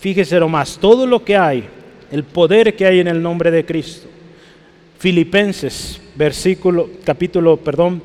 [0.01, 1.65] Fíjese más todo lo que hay,
[2.11, 4.09] el poder que hay en el nombre de Cristo.
[4.99, 8.03] Filipenses, versículo, capítulo, perdón,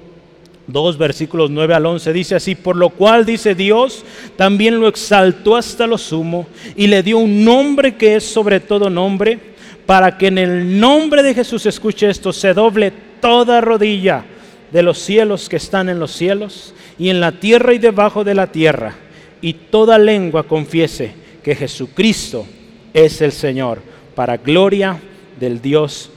[0.67, 4.03] 2 versículos 9 al 11 dice así, por lo cual dice Dios,
[4.35, 8.89] también lo exaltó hasta lo sumo y le dio un nombre que es sobre todo
[8.89, 9.39] nombre,
[9.85, 14.25] para que en el nombre de Jesús, escuche esto, se doble toda rodilla
[14.69, 18.35] de los cielos que están en los cielos y en la tierra y debajo de
[18.35, 18.95] la tierra,
[19.39, 22.47] y toda lengua confiese que Jesucristo
[22.91, 23.79] es el Señor,
[24.15, 24.99] para gloria
[25.39, 26.09] del Dios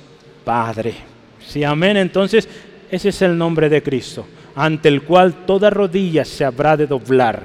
[0.42, 0.94] Padre.
[1.46, 1.98] Sí, amén.
[1.98, 2.48] Entonces,
[2.90, 7.42] ese es el nombre de Cristo, ante el cual toda rodilla se habrá de doblar.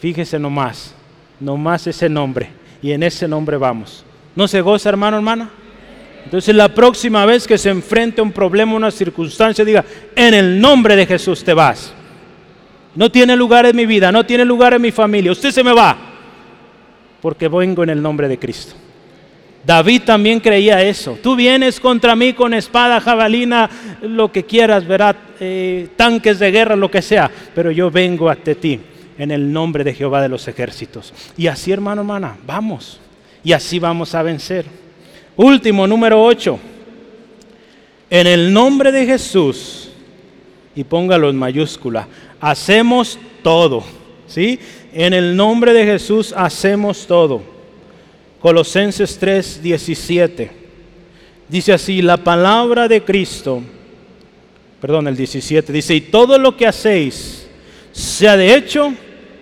[0.00, 0.94] Fíjese nomás,
[1.40, 2.50] nomás ese nombre,
[2.82, 4.04] y en ese nombre vamos.
[4.34, 5.48] ¿No se goza, hermano, hermana?
[6.26, 9.82] Entonces la próxima vez que se enfrente a un problema, una circunstancia, diga,
[10.14, 11.94] en el nombre de Jesús te vas.
[12.94, 15.72] No tiene lugar en mi vida, no tiene lugar en mi familia, usted se me
[15.72, 16.05] va
[17.20, 18.74] porque vengo en el nombre de Cristo.
[19.66, 21.18] David también creía eso.
[21.20, 23.68] Tú vienes contra mí con espada, jabalina,
[24.00, 28.54] lo que quieras, verá, eh, tanques de guerra, lo que sea, pero yo vengo ante
[28.54, 28.78] ti
[29.18, 31.12] en el nombre de Jehová de los ejércitos.
[31.36, 33.00] Y así, hermano, hermana, vamos.
[33.42, 34.66] Y así vamos a vencer.
[35.36, 36.58] Último, número 8.
[38.08, 39.90] En el nombre de Jesús,
[40.76, 42.06] y póngalo en mayúscula,
[42.40, 43.82] hacemos todo.
[44.26, 44.58] ¿Sí?
[44.92, 47.42] En el nombre de Jesús hacemos todo.
[48.40, 50.50] Colosenses 3, 17.
[51.48, 53.62] Dice así, la palabra de Cristo,
[54.80, 57.46] perdón, el 17, dice, y todo lo que hacéis,
[57.92, 58.92] sea de hecho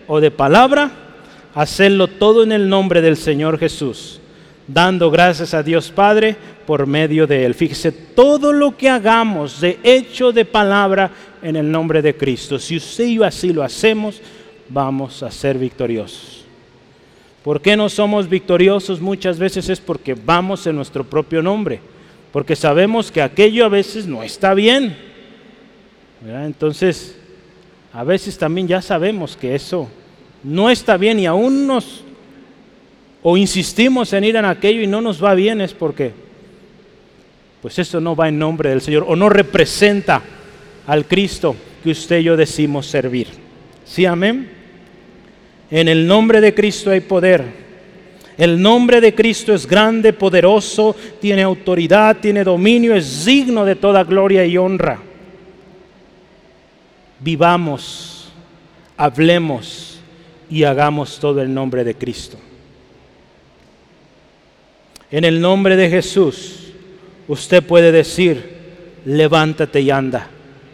[0.06, 0.90] o de palabra,
[1.54, 4.20] hacedlo todo en el nombre del Señor Jesús,
[4.68, 7.54] dando gracias a Dios Padre por medio de Él.
[7.54, 11.10] Fíjese, todo lo que hagamos de hecho, de palabra,
[11.42, 12.58] en el nombre de Cristo.
[12.58, 14.20] Si usted y yo así lo hacemos,
[14.68, 16.44] vamos a ser victoriosos.
[17.42, 19.00] ¿Por qué no somos victoriosos?
[19.00, 21.80] Muchas veces es porque vamos en nuestro propio nombre,
[22.32, 24.96] porque sabemos que aquello a veces no está bien.
[26.26, 27.16] Entonces,
[27.92, 29.88] a veces también ya sabemos que eso
[30.42, 32.02] no está bien y aún nos
[33.22, 36.12] o insistimos en ir en aquello y no nos va bien es porque
[37.62, 40.22] pues eso no va en nombre del Señor o no representa
[40.86, 43.43] al Cristo que usted y yo decimos servir.
[43.84, 44.48] ¿Sí, amén?
[45.70, 47.64] En el nombre de Cristo hay poder.
[48.36, 54.02] El nombre de Cristo es grande, poderoso, tiene autoridad, tiene dominio, es digno de toda
[54.02, 54.98] gloria y honra.
[57.20, 58.32] Vivamos,
[58.96, 60.00] hablemos
[60.50, 62.38] y hagamos todo el nombre de Cristo.
[65.10, 66.72] En el nombre de Jesús,
[67.28, 68.54] usted puede decir,
[69.04, 70.28] levántate y anda,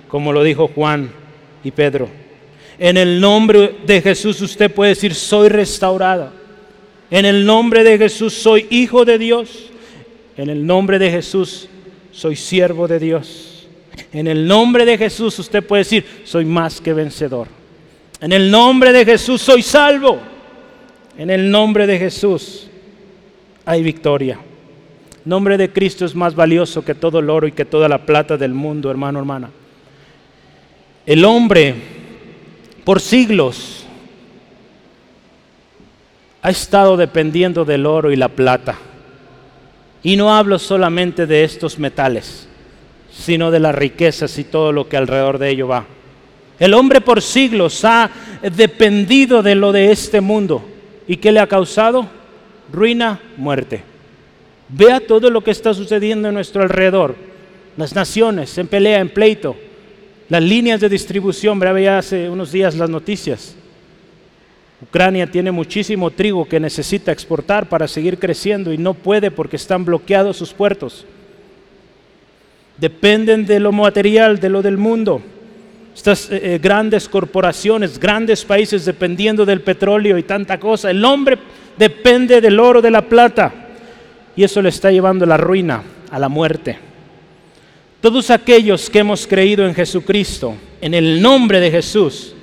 [0.08, 1.10] como lo dijo Juan
[1.62, 2.19] y Pedro.
[2.80, 6.32] En el nombre de Jesús usted puede decir, soy restaurada.
[7.10, 9.70] En el nombre de Jesús soy hijo de Dios.
[10.34, 11.68] En el nombre de Jesús
[12.10, 13.68] soy siervo de Dios.
[14.14, 17.48] En el nombre de Jesús usted puede decir, soy más que vencedor.
[18.18, 20.18] En el nombre de Jesús soy salvo.
[21.18, 22.66] En el nombre de Jesús
[23.66, 24.40] hay victoria.
[25.22, 28.06] El nombre de Cristo es más valioso que todo el oro y que toda la
[28.06, 29.50] plata del mundo, hermano, hermana.
[31.04, 31.99] El hombre
[32.84, 33.84] por siglos
[36.42, 38.78] ha estado dependiendo del oro y la plata.
[40.02, 42.48] Y no hablo solamente de estos metales,
[43.12, 45.84] sino de las riquezas y todo lo que alrededor de ello va.
[46.58, 48.10] El hombre por siglos ha
[48.42, 50.62] dependido de lo de este mundo.
[51.06, 52.06] ¿Y qué le ha causado?
[52.72, 53.82] Ruina, muerte.
[54.68, 57.16] Vea todo lo que está sucediendo en nuestro alrededor.
[57.76, 59.56] Las naciones en pelea, en pleito.
[60.30, 63.56] Las líneas de distribución, veía hace unos días las noticias.
[64.80, 69.84] Ucrania tiene muchísimo trigo que necesita exportar para seguir creciendo y no puede porque están
[69.84, 71.04] bloqueados sus puertos.
[72.78, 75.20] Dependen de lo material, de lo del mundo.
[75.96, 80.92] Estas eh, eh, grandes corporaciones, grandes países dependiendo del petróleo y tanta cosa.
[80.92, 81.38] El hombre
[81.76, 83.52] depende del oro, de la plata.
[84.36, 86.89] Y eso le está llevando a la ruina, a la muerte.
[88.00, 92.34] Todos aquellos que hemos creído en Jesucristo, en el nombre de Jesús,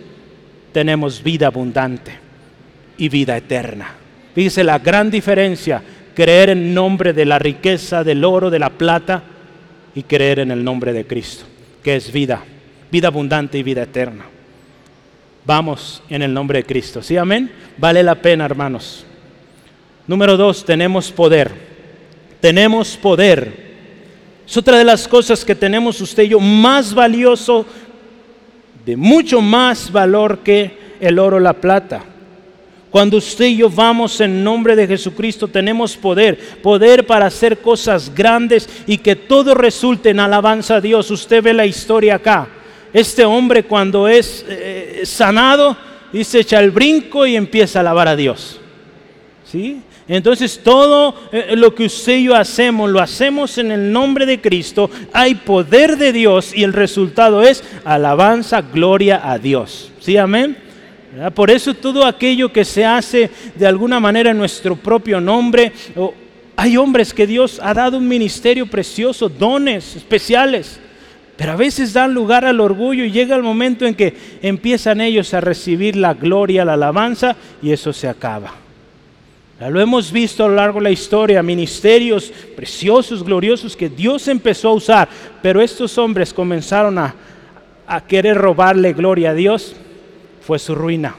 [0.72, 2.12] tenemos vida abundante
[2.98, 3.96] y vida eterna.
[4.36, 5.82] Fíjese la gran diferencia,
[6.14, 9.24] creer en nombre de la riqueza, del oro, de la plata
[9.96, 11.46] y creer en el nombre de Cristo,
[11.84, 12.44] que es vida,
[12.92, 14.26] vida abundante y vida eterna.
[15.44, 17.02] Vamos en el nombre de Cristo.
[17.02, 17.50] ¿Sí, amén?
[17.78, 19.06] Vale la pena, hermanos.
[20.06, 21.52] Número dos, tenemos poder.
[22.42, 23.67] Tenemos poder
[24.48, 27.66] es otra de las cosas que tenemos usted y yo más valioso,
[28.86, 32.04] de mucho más valor que el oro o la plata.
[32.90, 38.10] Cuando usted y yo vamos en nombre de Jesucristo tenemos poder, poder para hacer cosas
[38.16, 41.12] grandes y que todo resulte en alabanza a Dios.
[41.12, 42.48] Usted ve la historia acá.
[42.94, 45.76] Este hombre cuando es eh, sanado,
[46.14, 48.62] dice echa el brinco y empieza a alabar a Dios.
[49.44, 49.82] ¿Sí?
[50.08, 54.40] Entonces todo eh, lo que usted y yo hacemos, lo hacemos en el nombre de
[54.40, 54.90] Cristo.
[55.12, 59.92] Hay poder de Dios y el resultado es alabanza, gloria a Dios.
[60.00, 60.58] ¿Sí, amén?
[61.34, 65.72] Por eso todo aquello que se hace de alguna manera en nuestro propio nombre,
[66.56, 70.80] hay hombres que Dios ha dado un ministerio precioso, dones especiales,
[71.36, 75.34] pero a veces dan lugar al orgullo y llega el momento en que empiezan ellos
[75.34, 78.67] a recibir la gloria, la alabanza y eso se acaba.
[79.60, 84.70] Lo hemos visto a lo largo de la historia, ministerios preciosos, gloriosos que Dios empezó
[84.70, 85.10] a usar,
[85.42, 87.16] pero estos hombres comenzaron a,
[88.08, 89.76] querer robarle gloria a Dios,
[90.42, 91.16] fue su ruina.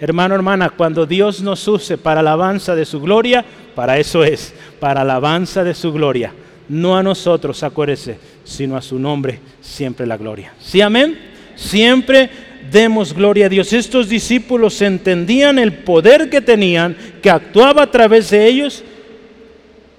[0.00, 5.02] Hermano, hermana, cuando Dios nos use para alabanza de su gloria, para eso es, para
[5.02, 6.32] alabanza de su gloria.
[6.68, 10.54] No a nosotros, acuérdese, sino a su nombre, siempre la gloria.
[10.60, 11.18] ¿Sí, amén?
[11.54, 12.30] Siempre
[12.70, 13.72] demos gloria a Dios.
[13.72, 18.84] Estos discípulos entendían el poder que tenían, que actuaba a través de ellos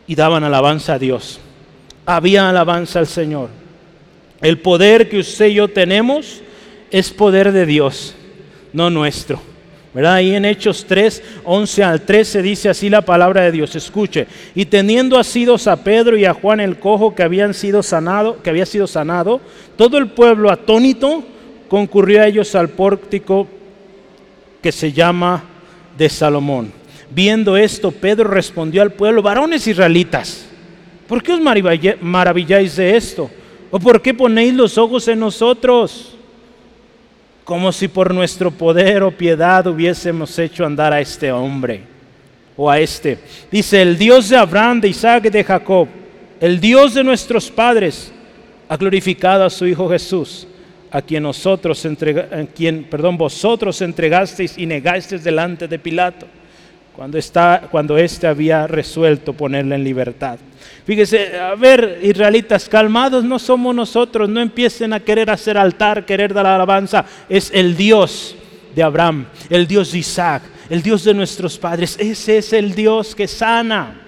[0.07, 1.39] y daban alabanza a Dios.
[2.05, 3.49] Había alabanza al Señor.
[4.41, 6.41] El poder que usted y yo tenemos
[6.91, 8.15] es poder de Dios,
[8.71, 9.41] no nuestro.
[9.93, 10.13] ¿verdad?
[10.13, 13.75] Ahí en Hechos 3, 11 al 13 dice así la palabra de Dios.
[13.75, 14.27] Escuche.
[14.53, 18.51] Y teniendo asidos a Pedro y a Juan el cojo que habían sido sanado, que
[18.51, 19.41] había sido sanado,
[19.75, 21.23] todo el pueblo atónito
[21.67, 23.47] concurrió a ellos al pórtico
[24.61, 25.43] que se llama
[25.97, 26.71] de Salomón.
[27.09, 30.45] Viendo esto, Pedro respondió al pueblo, varones israelitas,
[31.07, 33.29] ¿por qué os maravilláis de esto?
[33.71, 36.15] ¿O por qué ponéis los ojos en nosotros?
[37.43, 41.81] Como si por nuestro poder o piedad hubiésemos hecho andar a este hombre
[42.57, 43.19] o a este.
[43.49, 45.87] Dice, el Dios de Abraham, de Isaac y de Jacob,
[46.41, 48.11] el Dios de nuestros padres,
[48.67, 50.45] ha glorificado a su Hijo Jesús
[50.91, 56.27] a quien nosotros entrega, quien, perdón, vosotros entregasteis y negasteis delante de Pilato,
[56.95, 60.39] cuando, está, cuando éste había resuelto ponerle en libertad.
[60.85, 66.33] Fíjese, a ver, israelitas, calmados no somos nosotros, no empiecen a querer hacer altar, querer
[66.33, 68.35] dar alabanza, es el Dios
[68.73, 73.13] de Abraham, el Dios de Isaac, el Dios de nuestros padres, ese es el Dios
[73.13, 74.06] que sana.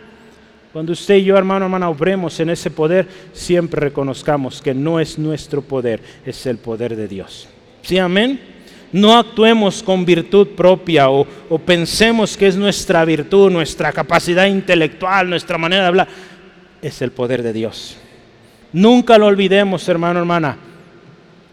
[0.71, 5.17] Cuando usted y yo, hermano, hermana, obremos en ese poder, siempre reconozcamos que no es
[5.17, 7.47] nuestro poder, es el poder de Dios.
[7.81, 8.39] ¿Sí, amén?
[8.91, 15.29] No actuemos con virtud propia o, o pensemos que es nuestra virtud, nuestra capacidad intelectual,
[15.29, 16.07] nuestra manera de hablar.
[16.81, 17.97] Es el poder de Dios.
[18.71, 20.57] Nunca lo olvidemos, hermano, hermana.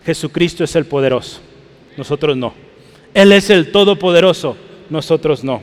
[0.04, 1.40] Jesucristo es el poderoso,
[1.96, 2.54] nosotros no.
[3.14, 4.56] Él es el todopoderoso,
[4.90, 5.62] nosotros no.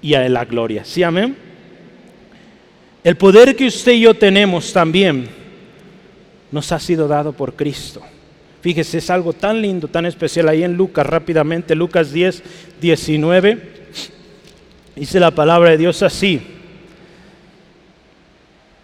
[0.00, 0.84] Y a Él la gloria.
[0.84, 1.49] ¿Sí, amén?
[3.02, 5.28] El poder que usted y yo tenemos también
[6.52, 8.02] nos ha sido dado por Cristo.
[8.60, 12.42] Fíjese, es algo tan lindo, tan especial ahí en Lucas, rápidamente, Lucas 10,
[12.80, 13.58] 19.
[14.96, 16.40] Dice la palabra de Dios así.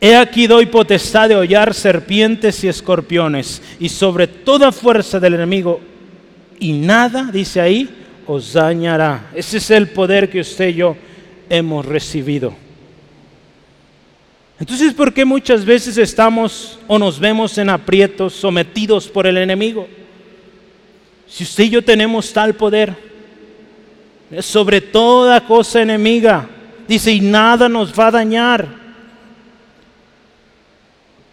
[0.00, 5.80] He aquí doy potestad de hollar serpientes y escorpiones y sobre toda fuerza del enemigo
[6.58, 7.88] y nada, dice ahí,
[8.26, 9.30] os dañará.
[9.34, 10.96] Ese es el poder que usted y yo
[11.50, 12.65] hemos recibido.
[14.58, 19.86] Entonces, ¿por qué muchas veces estamos o nos vemos en aprietos, sometidos por el enemigo?
[21.28, 22.96] Si usted y yo tenemos tal poder,
[24.40, 26.48] sobre toda cosa enemiga,
[26.88, 28.66] dice, y nada nos va a dañar.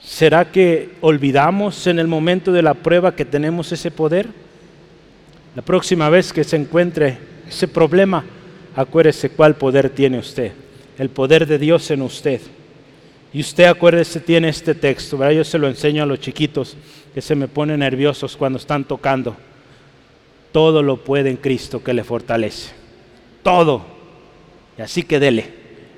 [0.03, 4.27] ¿Será que olvidamos en el momento de la prueba que tenemos ese poder?
[5.55, 7.17] La próxima vez que se encuentre
[7.47, 8.25] ese problema,
[8.75, 10.51] acuérdese cuál poder tiene usted.
[10.97, 12.41] El poder de Dios en usted.
[13.33, 15.37] Y usted acuérdese, tiene este texto, ¿verdad?
[15.37, 16.77] Yo se lo enseño a los chiquitos
[17.13, 19.35] que se me ponen nerviosos cuando están tocando.
[20.51, 22.71] Todo lo puede en Cristo que le fortalece.
[23.41, 23.83] Todo.
[24.77, 25.49] Y así que dele.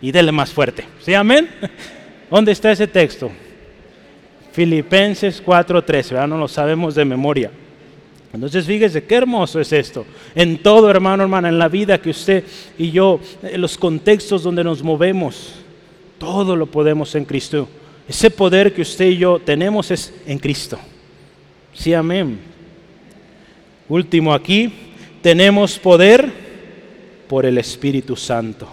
[0.02, 0.86] Y dele más fuerte.
[1.02, 1.50] ¿Sí, amén?
[2.32, 3.30] ¿Dónde está ese texto?
[4.54, 6.28] Filipenses 4:13, ¿verdad?
[6.30, 7.52] No lo sabemos de memoria.
[8.32, 10.06] Entonces fíjese qué hermoso es esto.
[10.36, 12.46] En todo, hermano, hermana, en la vida que usted
[12.78, 15.65] y yo, en los contextos donde nos movemos,
[16.18, 17.68] todo lo podemos en Cristo.
[18.08, 20.78] Ese poder que usted y yo tenemos es en Cristo.
[21.74, 22.40] Sí, amén.
[23.90, 24.72] Último aquí,
[25.22, 26.32] tenemos poder
[27.28, 28.68] por el Espíritu Santo.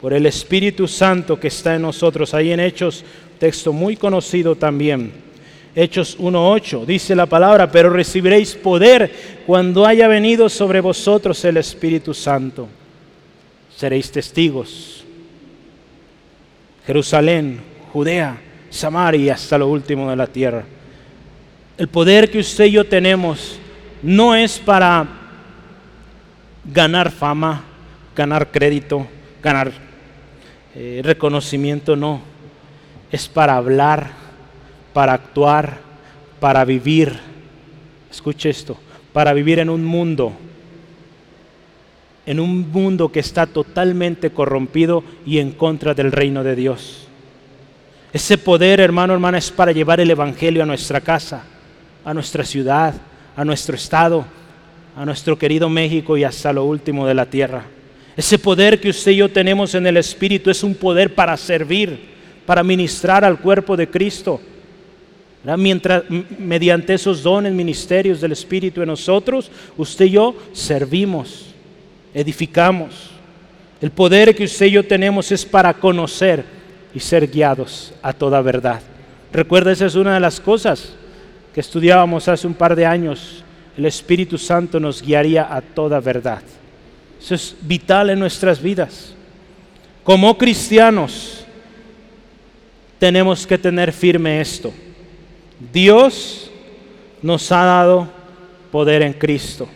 [0.00, 2.34] Por el Espíritu Santo que está en nosotros.
[2.34, 3.04] Ahí en Hechos,
[3.38, 5.12] texto muy conocido también.
[5.74, 12.14] Hechos 1.8, dice la palabra, pero recibiréis poder cuando haya venido sobre vosotros el Espíritu
[12.14, 12.66] Santo.
[13.76, 14.95] Seréis testigos
[16.86, 17.60] Jerusalén,
[17.92, 18.38] Judea,
[18.70, 20.64] Samaria, hasta lo último de la tierra.
[21.76, 23.58] El poder que usted y yo tenemos
[24.02, 25.06] no es para
[26.64, 27.64] ganar fama,
[28.14, 29.06] ganar crédito,
[29.42, 29.72] ganar
[30.74, 32.20] eh, reconocimiento, no.
[33.10, 34.10] Es para hablar,
[34.92, 35.78] para actuar,
[36.38, 37.18] para vivir.
[38.10, 38.78] Escuche esto,
[39.12, 40.32] para vivir en un mundo
[42.26, 47.06] en un mundo que está totalmente corrompido y en contra del reino de Dios.
[48.12, 51.44] Ese poder, hermano, hermana, es para llevar el Evangelio a nuestra casa,
[52.04, 52.94] a nuestra ciudad,
[53.36, 54.24] a nuestro estado,
[54.96, 57.64] a nuestro querido México y hasta lo último de la tierra.
[58.16, 61.98] Ese poder que usted y yo tenemos en el Espíritu es un poder para servir,
[62.44, 64.40] para ministrar al cuerpo de Cristo.
[65.58, 66.02] Mientras,
[66.38, 71.54] mediante esos dones, ministerios del Espíritu en nosotros, usted y yo servimos
[72.16, 73.10] edificamos.
[73.78, 76.42] El poder que usted y yo tenemos es para conocer
[76.94, 78.80] y ser guiados a toda verdad.
[79.30, 80.94] Recuerda, esa es una de las cosas
[81.52, 83.44] que estudiábamos hace un par de años.
[83.76, 86.40] El Espíritu Santo nos guiaría a toda verdad.
[87.20, 89.12] Eso es vital en nuestras vidas.
[90.02, 91.44] Como cristianos
[92.98, 94.72] tenemos que tener firme esto.
[95.70, 96.50] Dios
[97.20, 98.08] nos ha dado
[98.72, 99.68] poder en Cristo.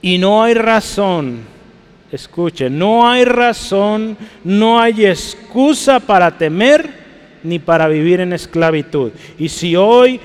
[0.00, 1.40] Y no hay razón,
[2.12, 6.88] escuche, no hay razón, no hay excusa para temer
[7.42, 9.10] ni para vivir en esclavitud.
[9.38, 10.20] Y si hoy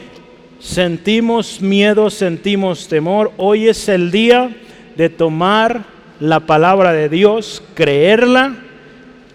[0.60, 4.56] sentimos miedo, sentimos temor, hoy es el día
[4.96, 5.86] de tomar
[6.20, 8.56] la palabra de Dios, creerla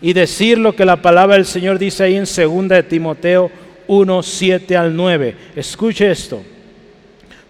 [0.00, 3.50] y decir lo que la palabra del Señor dice ahí en 2 de Timoteo
[3.88, 5.36] 1, 7 al 9.
[5.56, 6.42] Escuche esto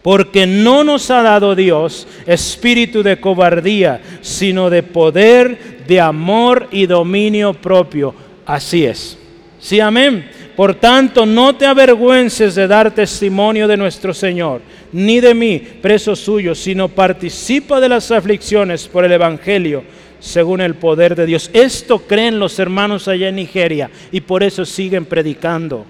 [0.03, 6.87] porque no nos ha dado Dios espíritu de cobardía, sino de poder, de amor y
[6.87, 8.15] dominio propio.
[8.47, 9.19] Así es.
[9.61, 10.31] Sí, amén.
[10.57, 14.61] Por tanto, no te avergüences de dar testimonio de nuestro Señor,
[14.93, 19.85] ni de mí, preso suyo, sino participa de las aflicciones por el Evangelio,
[20.19, 21.51] según el poder de Dios.
[21.53, 25.87] Esto creen los hermanos allá en Nigeria y por eso siguen predicando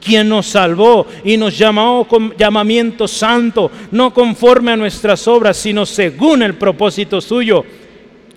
[0.00, 5.84] quien nos salvó y nos llamó con llamamiento santo, no conforme a nuestras obras, sino
[5.86, 7.64] según el propósito suyo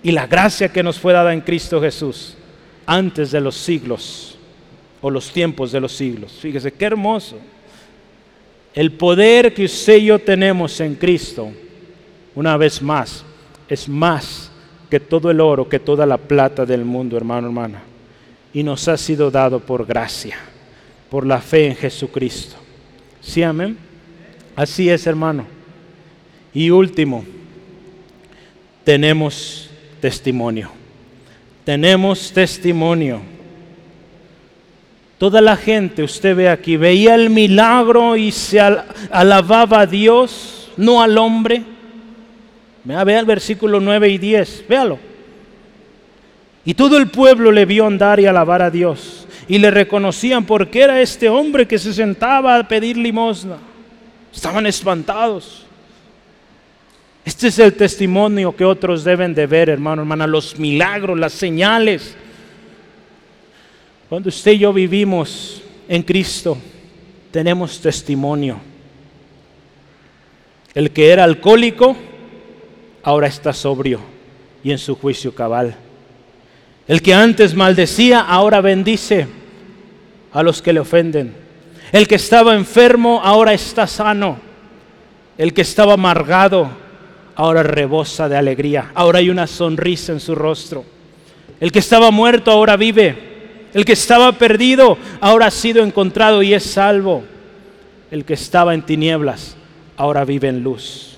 [0.02, 2.36] y la gracia que nos fue dada en Cristo Jesús
[2.86, 4.36] antes de los siglos
[5.00, 6.32] o los tiempos de los siglos.
[6.40, 7.38] Fíjese qué hermoso.
[8.74, 11.50] El poder que usted y yo tenemos en Cristo,
[12.34, 13.24] una vez más,
[13.68, 14.50] es más
[14.90, 17.82] que todo el oro, que toda la plata del mundo, hermano, hermana.
[18.52, 20.36] Y nos ha sido dado por gracia
[21.10, 22.56] por la fe en Jesucristo.
[23.20, 23.78] ¿Sí, amén?
[24.56, 25.44] Así es, hermano.
[26.52, 27.24] Y último,
[28.84, 30.70] tenemos testimonio.
[31.64, 33.20] Tenemos testimonio.
[35.18, 41.02] Toda la gente, usted ve aquí, veía el milagro y se alababa a Dios, no
[41.02, 41.62] al hombre.
[42.84, 44.98] Vea, el versículo 9 y 10, véalo.
[46.66, 50.80] Y todo el pueblo le vio andar y alabar a Dios y le reconocían porque
[50.80, 53.58] era este hombre que se sentaba a pedir limosna.
[54.32, 55.66] Estaban espantados.
[57.24, 62.16] Este es el testimonio que otros deben de ver, hermano, hermana, los milagros, las señales.
[64.08, 66.58] Cuando usted y yo vivimos en Cristo,
[67.30, 68.60] tenemos testimonio.
[70.74, 71.96] El que era alcohólico,
[73.02, 74.00] ahora está sobrio
[74.62, 75.76] y en su juicio cabal.
[76.86, 79.26] El que antes maldecía, ahora bendice
[80.32, 81.34] a los que le ofenden.
[81.92, 84.38] El que estaba enfermo, ahora está sano.
[85.38, 86.68] El que estaba amargado,
[87.36, 88.90] ahora rebosa de alegría.
[88.94, 90.84] Ahora hay una sonrisa en su rostro.
[91.58, 93.16] El que estaba muerto, ahora vive.
[93.72, 97.24] El que estaba perdido, ahora ha sido encontrado y es salvo.
[98.10, 99.56] El que estaba en tinieblas,
[99.96, 101.16] ahora vive en luz.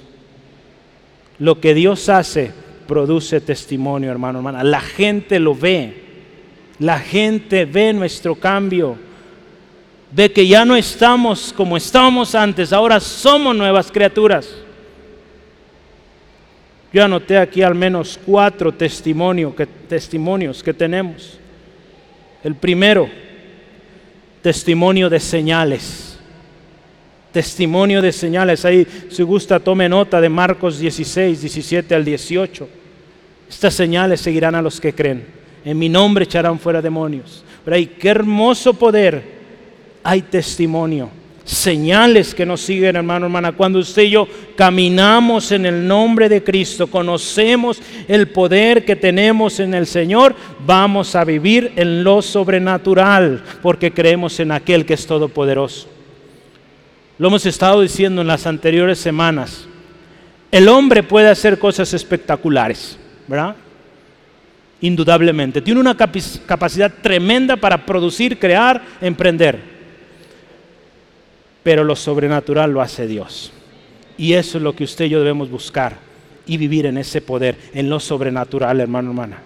[1.38, 2.52] Lo que Dios hace
[2.86, 4.64] produce testimonio, hermano, hermana.
[4.64, 6.04] La gente lo ve.
[6.78, 8.96] La gente ve nuestro cambio.
[10.12, 14.48] Ve que ya no estamos como estábamos antes, ahora somos nuevas criaturas.
[16.92, 21.38] Yo anoté aquí al menos cuatro testimonios que, testimonios que tenemos.
[22.42, 23.08] El primero,
[24.40, 26.15] testimonio de señales.
[27.36, 28.64] Testimonio de señales.
[28.64, 32.66] Ahí, si gusta, tome nota de Marcos 16, 17 al 18.
[33.46, 35.22] Estas señales seguirán a los que creen.
[35.62, 37.44] En mi nombre echarán fuera demonios.
[37.62, 39.22] Pero hay qué hermoso poder.
[40.02, 41.10] Hay testimonio.
[41.44, 43.52] Señales que nos siguen, hermano, hermana.
[43.52, 44.26] Cuando usted y yo
[44.56, 50.34] caminamos en el nombre de Cristo, conocemos el poder que tenemos en el Señor,
[50.64, 55.95] vamos a vivir en lo sobrenatural, porque creemos en aquel que es todopoderoso.
[57.18, 59.66] Lo hemos estado diciendo en las anteriores semanas.
[60.50, 63.56] El hombre puede hacer cosas espectaculares, ¿verdad?
[64.80, 65.62] Indudablemente.
[65.62, 69.60] Tiene una capacidad tremenda para producir, crear, emprender.
[71.62, 73.52] Pero lo sobrenatural lo hace Dios.
[74.18, 75.98] Y eso es lo que usted y yo debemos buscar
[76.46, 79.38] y vivir en ese poder, en lo sobrenatural, hermano, hermana.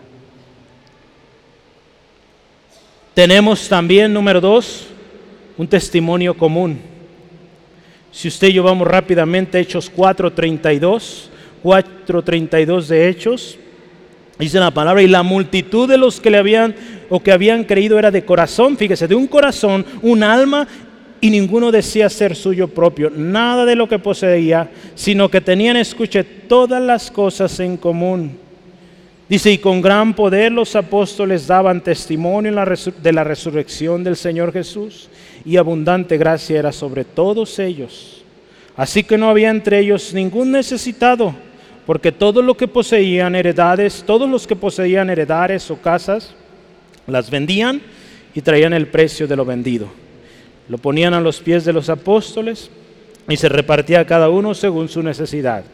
[3.14, 4.86] Tenemos también, número dos,
[5.56, 6.89] un testimonio común.
[8.12, 11.28] Si usted y yo vamos rápidamente a Hechos 4.32,
[11.62, 13.58] 4.32 de Hechos,
[14.40, 16.74] Dice la palabra, y la multitud de los que le habían
[17.10, 20.66] o que habían creído era de corazón, fíjese, de un corazón, un alma,
[21.20, 26.24] y ninguno decía ser suyo propio, nada de lo que poseía, sino que tenían, escuche,
[26.24, 28.38] todas las cosas en común.
[29.28, 35.10] Dice, y con gran poder los apóstoles daban testimonio de la resurrección del Señor Jesús,
[35.44, 38.22] y abundante gracia era sobre todos ellos.
[38.76, 41.34] Así que no había entre ellos ningún necesitado
[41.86, 46.34] porque todo lo que poseían heredades, todos los que poseían heredades o casas,
[47.06, 47.82] las vendían
[48.34, 49.88] y traían el precio de lo vendido.
[50.68, 52.70] Lo ponían a los pies de los apóstoles
[53.28, 55.64] y se repartía cada uno según su necesidad.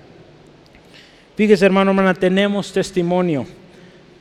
[1.36, 3.46] Fíjese, hermano, hermana, tenemos testimonio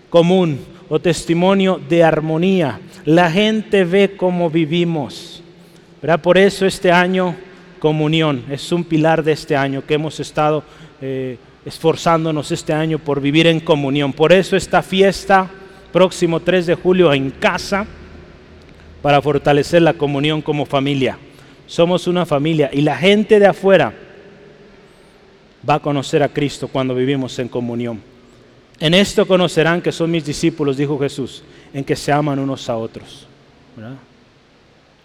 [0.09, 2.81] común o testimonio de armonía.
[3.05, 5.34] La gente ve cómo vivimos.
[6.21, 7.35] Por eso este año,
[7.79, 10.63] comunión, es un pilar de este año que hemos estado
[11.01, 14.13] eh, esforzándonos este año por vivir en comunión.
[14.13, 15.49] Por eso esta fiesta,
[15.91, 17.87] próximo 3 de julio, en casa,
[19.01, 21.17] para fortalecer la comunión como familia.
[21.65, 23.91] Somos una familia y la gente de afuera
[25.67, 27.99] va a conocer a Cristo cuando vivimos en comunión.
[28.79, 31.43] En esto conocerán que son mis discípulos, dijo Jesús,
[31.73, 33.27] en que se aman unos a otros.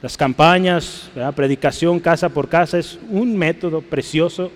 [0.03, 4.51] Las campañas, predicación casa por casa es un método precioso,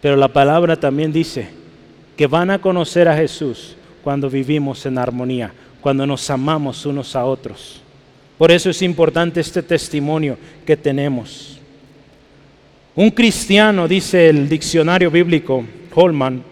[0.00, 1.48] pero la palabra también dice
[2.16, 7.24] que van a conocer a Jesús cuando vivimos en armonía, cuando nos amamos unos a
[7.24, 7.80] otros.
[8.38, 11.58] Por eso es importante este testimonio que tenemos.
[12.94, 16.44] Un cristiano, dice el diccionario bíblico Holman,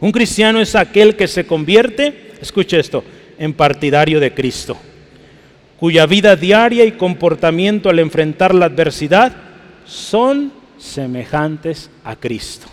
[0.00, 3.04] un cristiano es aquel que se convierte, escuche esto,
[3.38, 4.76] en partidario de Cristo
[5.78, 9.32] cuya vida diaria y comportamiento al enfrentar la adversidad
[9.84, 12.66] son semejantes a Cristo.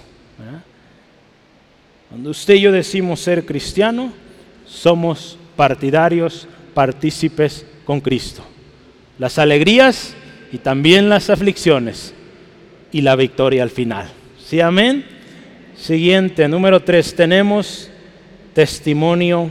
[2.09, 4.13] Cuando usted y yo decimos ser cristiano,
[4.65, 8.43] somos partidarios, partícipes con Cristo.
[9.19, 10.15] Las alegrías
[10.51, 12.13] y también las aflicciones
[12.91, 14.09] y la victoria al final.
[14.43, 15.05] ¿Sí, amén?
[15.77, 17.89] Siguiente, número tres, tenemos
[18.53, 19.49] testimonio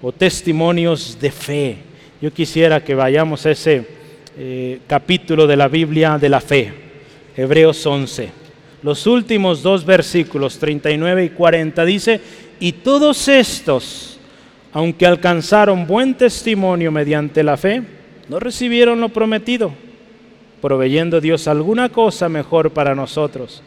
[0.00, 1.91] o testimonios de fe.
[2.22, 3.84] Yo quisiera que vayamos a ese
[4.38, 6.72] eh, capítulo de la Biblia de la fe,
[7.36, 8.30] Hebreos 11.
[8.84, 12.20] Los últimos dos versículos, 39 y 40, dice,
[12.60, 14.20] y todos estos,
[14.72, 17.82] aunque alcanzaron buen testimonio mediante la fe,
[18.28, 19.72] no recibieron lo prometido,
[20.60, 23.64] proveyendo Dios alguna cosa mejor para nosotros,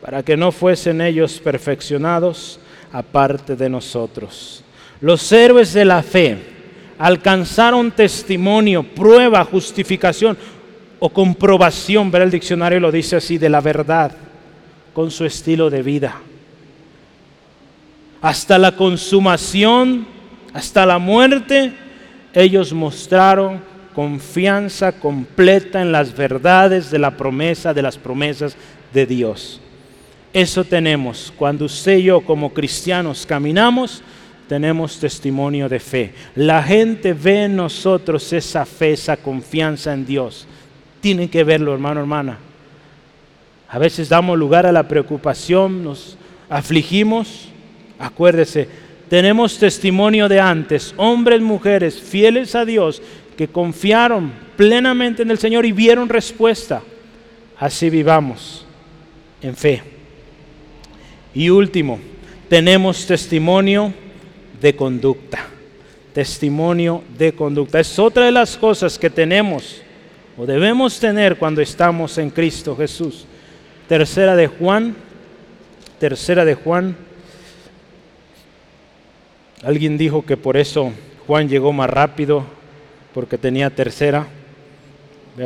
[0.00, 2.60] para que no fuesen ellos perfeccionados
[2.92, 4.64] aparte de nosotros.
[5.02, 6.38] Los héroes de la fe,
[7.00, 10.36] alcanzaron testimonio, prueba, justificación
[10.98, 14.12] o comprobación, ver el diccionario lo dice así, de la verdad
[14.92, 16.20] con su estilo de vida.
[18.20, 20.06] Hasta la consumación,
[20.52, 21.72] hasta la muerte,
[22.34, 23.62] ellos mostraron
[23.94, 28.56] confianza completa en las verdades de la promesa, de las promesas
[28.92, 29.58] de Dios.
[30.34, 34.02] Eso tenemos cuando usted y yo como cristianos caminamos
[34.50, 36.12] tenemos testimonio de fe.
[36.34, 40.44] La gente ve en nosotros esa fe, esa confianza en Dios.
[41.00, 42.36] Tienen que verlo, hermano, hermana.
[43.68, 47.48] A veces damos lugar a la preocupación, nos afligimos.
[47.96, 48.66] Acuérdese,
[49.08, 53.00] tenemos testimonio de antes, hombres, mujeres fieles a Dios,
[53.36, 56.82] que confiaron plenamente en el Señor y vieron respuesta.
[57.56, 58.66] Así vivamos
[59.42, 59.80] en fe.
[61.34, 62.00] Y último,
[62.48, 63.94] tenemos testimonio
[64.60, 65.46] de conducta.
[66.12, 67.80] Testimonio de conducta.
[67.80, 69.82] Es otra de las cosas que tenemos
[70.36, 73.26] o debemos tener cuando estamos en Cristo Jesús.
[73.88, 74.96] Tercera de Juan.
[75.98, 76.96] Tercera de Juan.
[79.62, 80.92] Alguien dijo que por eso
[81.26, 82.44] Juan llegó más rápido,
[83.12, 84.26] porque tenía tercera.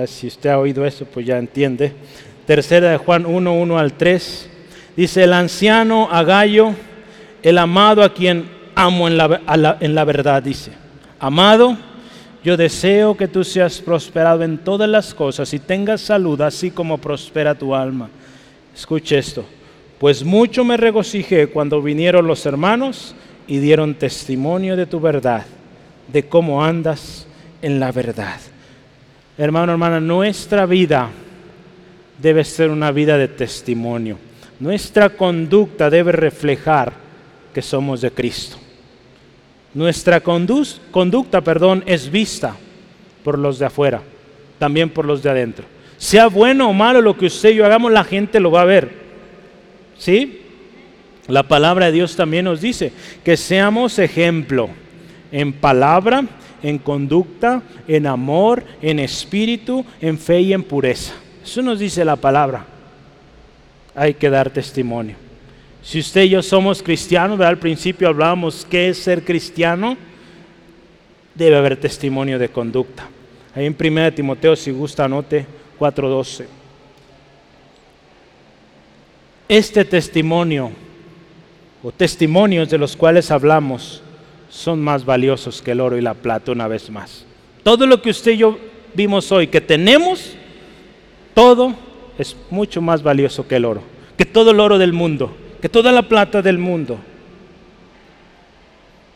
[0.06, 1.92] Si usted ha oído eso, pues ya entiende.
[2.46, 4.50] Tercera de Juan 1, 1 al 3.
[4.96, 6.72] Dice el anciano Agallo,
[7.42, 10.72] el amado a quien amo en la, en la verdad, dice.
[11.18, 11.76] Amado,
[12.44, 16.98] yo deseo que tú seas prosperado en todas las cosas y tengas salud, así como
[16.98, 18.10] prospera tu alma.
[18.74, 19.44] Escuche esto.
[19.98, 23.14] Pues mucho me regocijé cuando vinieron los hermanos
[23.46, 25.46] y dieron testimonio de tu verdad,
[26.12, 27.26] de cómo andas
[27.62, 28.38] en la verdad.
[29.38, 31.08] Hermano, hermana, nuestra vida
[32.20, 34.18] debe ser una vida de testimonio.
[34.60, 36.92] Nuestra conducta debe reflejar
[37.52, 38.58] que somos de Cristo.
[39.74, 42.56] Nuestra conducta perdón, es vista
[43.24, 44.02] por los de afuera,
[44.58, 45.66] también por los de adentro.
[45.96, 48.66] Sea bueno o malo lo que usted y yo hagamos, la gente lo va a
[48.66, 48.90] ver.
[49.98, 50.42] ¿Sí?
[51.26, 52.92] La palabra de Dios también nos dice
[53.24, 54.68] que seamos ejemplo
[55.32, 56.24] en palabra,
[56.62, 61.14] en conducta, en amor, en espíritu, en fe y en pureza.
[61.42, 62.64] Eso nos dice la palabra.
[63.94, 65.23] Hay que dar testimonio.
[65.84, 69.98] Si usted y yo somos cristianos, al principio hablábamos qué es ser cristiano,
[71.34, 73.06] debe haber testimonio de conducta.
[73.54, 75.46] Ahí en 1 Timoteo, si gusta, anote
[75.78, 76.46] 4.12.
[79.46, 80.70] Este testimonio
[81.82, 84.02] o testimonios de los cuales hablamos
[84.48, 87.26] son más valiosos que el oro y la plata una vez más.
[87.62, 88.58] Todo lo que usted y yo
[88.94, 90.34] vimos hoy que tenemos,
[91.34, 91.74] todo
[92.18, 93.82] es mucho más valioso que el oro,
[94.16, 96.98] que todo el oro del mundo que toda la plata del mundo.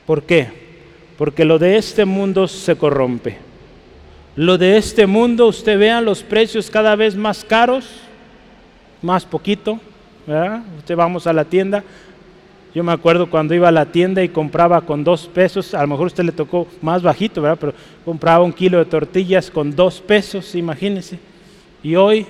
[0.07, 0.49] ¿Por qué?
[1.18, 3.36] Porque lo de este mundo se corrompe.
[4.34, 7.84] Lo de este mundo, usted vea los precios cada vez más caros,
[9.03, 9.78] más poquito.
[10.26, 10.62] ¿verdad?
[10.78, 11.84] Usted vamos a la tienda.
[12.74, 15.88] Yo me acuerdo cuando iba a la tienda y compraba con dos pesos, a lo
[15.88, 17.59] mejor usted le tocó más bajito, ¿verdad?
[17.61, 17.74] Pero
[18.07, 21.18] compraba un kilo de tortillas con dos pesos, imagínese.
[21.82, 22.26] Y hoy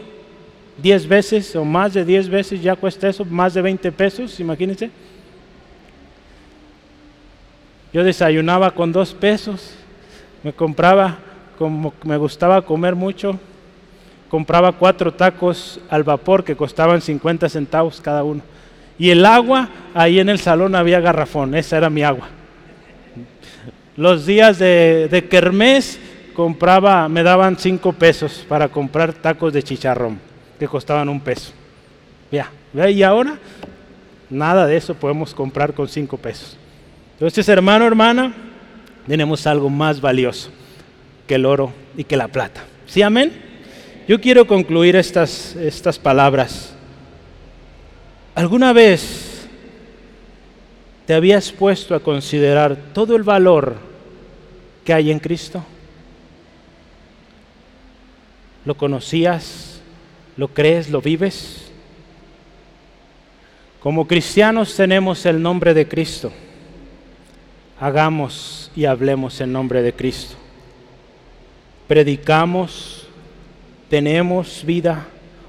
[0.82, 4.90] 10 veces o más de 10 veces ya cuesta eso, más de 20 pesos, imagínense.
[7.92, 9.74] Yo desayunaba con dos pesos,
[10.42, 11.18] me compraba
[11.58, 13.38] como me gustaba comer mucho,
[14.30, 18.42] compraba cuatro tacos al vapor que costaban 50 centavos cada uno.
[18.98, 22.28] Y el agua, ahí en el salón había garrafón, esa era mi agua.
[23.96, 25.98] Los días de, de kermés
[26.34, 30.20] compraba, me daban cinco pesos para comprar tacos de chicharrón,
[30.58, 31.52] que costaban un peso.
[32.30, 32.50] Ya,
[32.90, 33.38] y ahora
[34.28, 36.56] nada de eso podemos comprar con cinco pesos.
[37.14, 38.34] Entonces, hermano, hermana,
[39.06, 40.50] tenemos algo más valioso
[41.26, 42.62] que el oro y que la plata.
[42.86, 43.32] ¿Sí, amén?
[44.06, 46.74] Yo quiero concluir estas, estas palabras.
[48.34, 49.48] ¿Alguna vez
[51.06, 53.76] te habías puesto a considerar todo el valor
[54.84, 55.64] que hay en Cristo?
[58.64, 59.67] ¿Lo conocías?
[60.38, 60.88] ¿Lo crees?
[60.88, 61.68] ¿Lo vives?
[63.80, 66.32] Como cristianos tenemos el nombre de Cristo.
[67.80, 70.36] Hagamos y hablemos en nombre de Cristo.
[71.88, 73.08] Predicamos,
[73.90, 75.08] tenemos vida,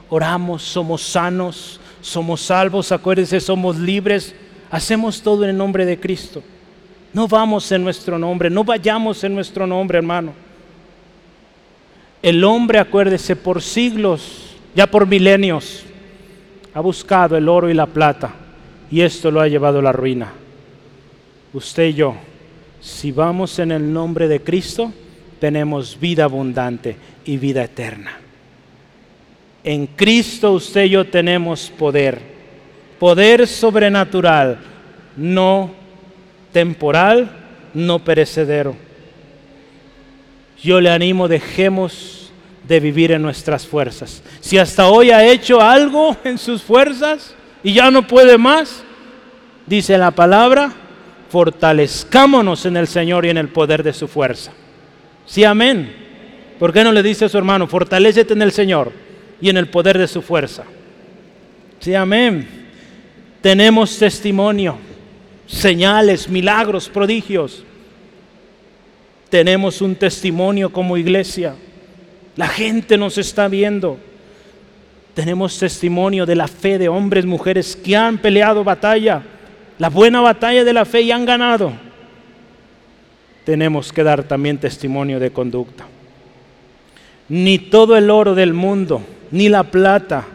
[0.09, 4.33] oramos, somos sanos, somos salvos, acuérdense, somos libres,
[4.71, 6.41] hacemos todo en el nombre de Cristo.
[7.13, 10.33] No vamos en nuestro nombre, no vayamos en nuestro nombre, hermano.
[12.23, 15.83] El hombre, acuérdese, por siglos, ya por milenios,
[16.73, 18.33] ha buscado el oro y la plata
[18.91, 20.31] y esto lo ha llevado a la ruina.
[21.53, 22.15] Usted y yo,
[22.79, 24.91] si vamos en el nombre de Cristo,
[25.39, 26.95] tenemos vida abundante
[27.25, 28.19] y vida eterna.
[29.63, 32.19] En Cristo usted y yo tenemos poder,
[32.99, 34.59] poder sobrenatural,
[35.17, 35.71] no
[36.53, 37.29] temporal,
[37.73, 38.75] no perecedero.
[40.61, 42.18] Yo le animo, dejemos
[42.67, 44.21] de vivir en nuestras fuerzas.
[44.39, 48.83] Si hasta hoy ha hecho algo en sus fuerzas y ya no puede más,
[49.65, 50.71] dice la palabra,
[51.29, 54.51] fortalezcámonos en el Señor y en el poder de su fuerza.
[55.25, 55.95] Sí, amén.
[56.57, 58.91] ¿Por qué no le dice a su hermano, fortalecete en el Señor
[59.41, 60.63] y en el poder de su fuerza?
[61.79, 62.47] Sí, amén.
[63.41, 64.77] Tenemos testimonio,
[65.47, 67.63] señales, milagros, prodigios
[69.29, 71.55] tenemos un testimonio como iglesia.
[72.39, 73.99] La gente nos está viendo.
[75.13, 79.21] Tenemos testimonio de la fe de hombres, mujeres que han peleado batalla,
[79.77, 81.73] la buena batalla de la fe y han ganado.
[83.43, 85.85] Tenemos que dar también testimonio de conducta.
[87.27, 90.25] Ni todo el oro del mundo, ni la plata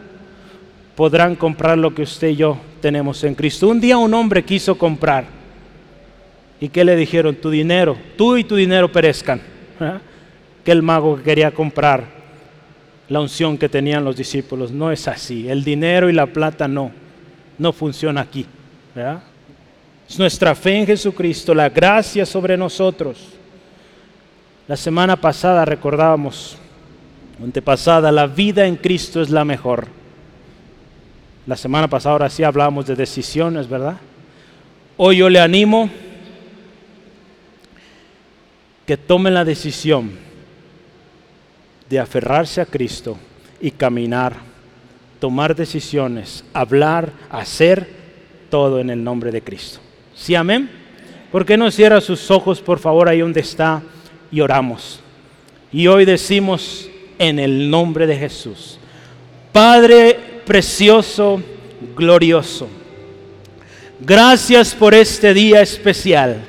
[0.95, 3.67] podrán comprar lo que usted y yo tenemos en Cristo.
[3.67, 5.25] Un día un hombre quiso comprar
[6.61, 7.35] ¿Y qué le dijeron?
[7.35, 9.41] Tu dinero, tú y tu dinero perezcan.
[9.79, 9.99] ¿Ah?
[10.65, 12.03] Que el mago quería comprar
[13.07, 14.71] la unción que tenían los discípulos.
[14.71, 15.47] No es así.
[15.47, 16.91] El dinero y la plata no.
[17.57, 18.45] No funciona aquí.
[20.07, 23.29] Es nuestra fe en Jesucristo, la gracia sobre nosotros.
[24.67, 26.57] La semana pasada recordábamos,
[27.41, 29.87] antepasada, la vida en Cristo es la mejor.
[31.45, 33.97] La semana pasada ahora sí hablábamos de decisiones, ¿verdad?
[34.97, 35.89] Hoy yo le animo
[38.85, 40.11] que tomen la decisión
[41.89, 43.17] de aferrarse a Cristo
[43.59, 44.35] y caminar,
[45.19, 47.89] tomar decisiones, hablar, hacer
[48.49, 49.79] todo en el nombre de Cristo.
[50.15, 50.69] ¿Sí, amén?
[51.31, 53.81] ¿Por qué no cierra sus ojos, por favor, ahí donde está
[54.31, 54.99] y oramos?
[55.71, 58.79] Y hoy decimos en el nombre de Jesús,
[59.51, 61.41] Padre precioso,
[61.95, 62.67] glorioso,
[63.99, 66.43] gracias por este día especial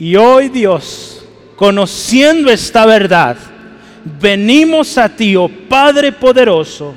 [0.00, 1.22] y hoy Dios,
[1.56, 3.36] conociendo esta verdad,
[4.04, 6.94] venimos a ti, oh Padre poderoso,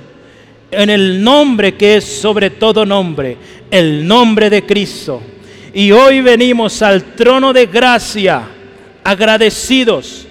[0.71, 3.37] en el nombre que es sobre todo nombre,
[3.69, 5.21] el nombre de Cristo.
[5.73, 8.43] Y hoy venimos al trono de gracia,
[9.03, 10.27] agradecidos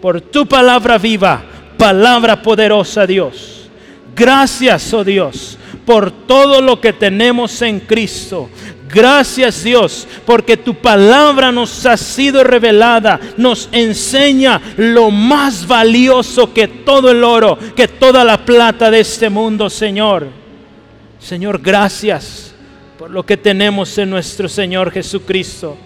[0.00, 1.42] por tu palabra viva,
[1.76, 3.68] palabra poderosa, Dios.
[4.14, 8.48] Gracias, oh Dios, por todo lo que tenemos en Cristo.
[8.88, 16.68] Gracias Dios, porque tu palabra nos ha sido revelada, nos enseña lo más valioso que
[16.68, 20.28] todo el oro, que toda la plata de este mundo, Señor.
[21.18, 22.54] Señor, gracias
[22.98, 25.76] por lo que tenemos en nuestro Señor Jesucristo.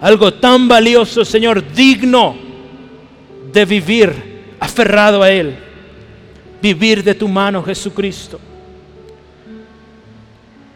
[0.00, 2.36] Algo tan valioso, Señor, digno
[3.52, 5.56] de vivir aferrado a Él.
[6.62, 8.38] Vivir de tu mano, Jesucristo.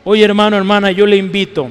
[0.04, 1.68] Hoy hermano, hermana, yo le invito.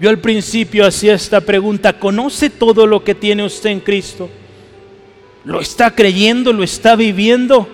[0.00, 4.30] Yo al principio hacía esta pregunta, ¿conoce todo lo que tiene usted en Cristo?
[5.44, 6.52] ¿Lo está creyendo?
[6.52, 7.68] ¿Lo está viviendo?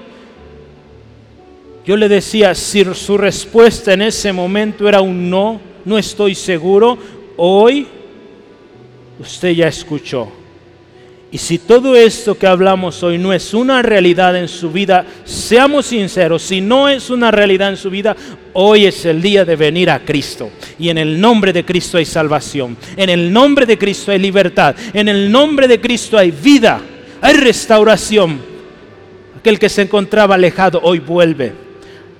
[1.84, 6.96] Yo le decía, si su respuesta en ese momento era un no, no estoy seguro,
[7.36, 7.86] hoy
[9.20, 10.43] usted ya escuchó.
[11.34, 15.86] Y si todo esto que hablamos hoy no es una realidad en su vida, seamos
[15.86, 18.14] sinceros, si no es una realidad en su vida,
[18.52, 20.50] hoy es el día de venir a Cristo.
[20.78, 24.76] Y en el nombre de Cristo hay salvación, en el nombre de Cristo hay libertad,
[24.92, 26.80] en el nombre de Cristo hay vida,
[27.20, 28.40] hay restauración.
[29.36, 31.52] Aquel que se encontraba alejado hoy vuelve.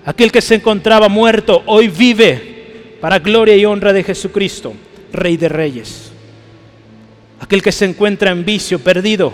[0.07, 4.75] Aquel que se encontraba muerto hoy vive para gloria y honra de Jesucristo,
[5.13, 6.14] Rey de Reyes.
[7.45, 9.31] Aquel que se encuentra en vicio, perdido,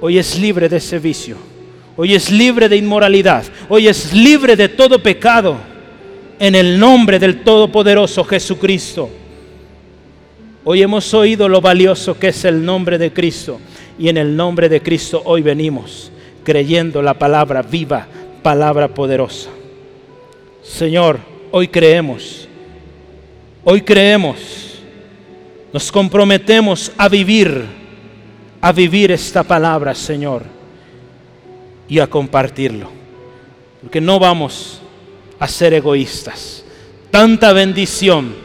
[0.00, 1.36] hoy es libre de ese vicio.
[1.96, 3.44] Hoy es libre de inmoralidad.
[3.68, 5.56] Hoy es libre de todo pecado.
[6.40, 9.08] En el nombre del Todopoderoso Jesucristo.
[10.64, 13.60] Hoy hemos oído lo valioso que es el nombre de Cristo.
[13.96, 16.10] Y en el nombre de Cristo hoy venimos
[16.42, 18.08] creyendo la palabra viva,
[18.42, 19.50] palabra poderosa.
[20.64, 21.20] Señor,
[21.52, 22.48] hoy creemos.
[23.62, 24.73] Hoy creemos
[25.74, 27.64] nos comprometemos a vivir,
[28.60, 30.44] a vivir esta palabra, Señor,
[31.88, 32.88] y a compartirlo.
[33.80, 34.80] Porque no vamos
[35.36, 36.64] a ser egoístas.
[37.10, 38.36] Tanta bendición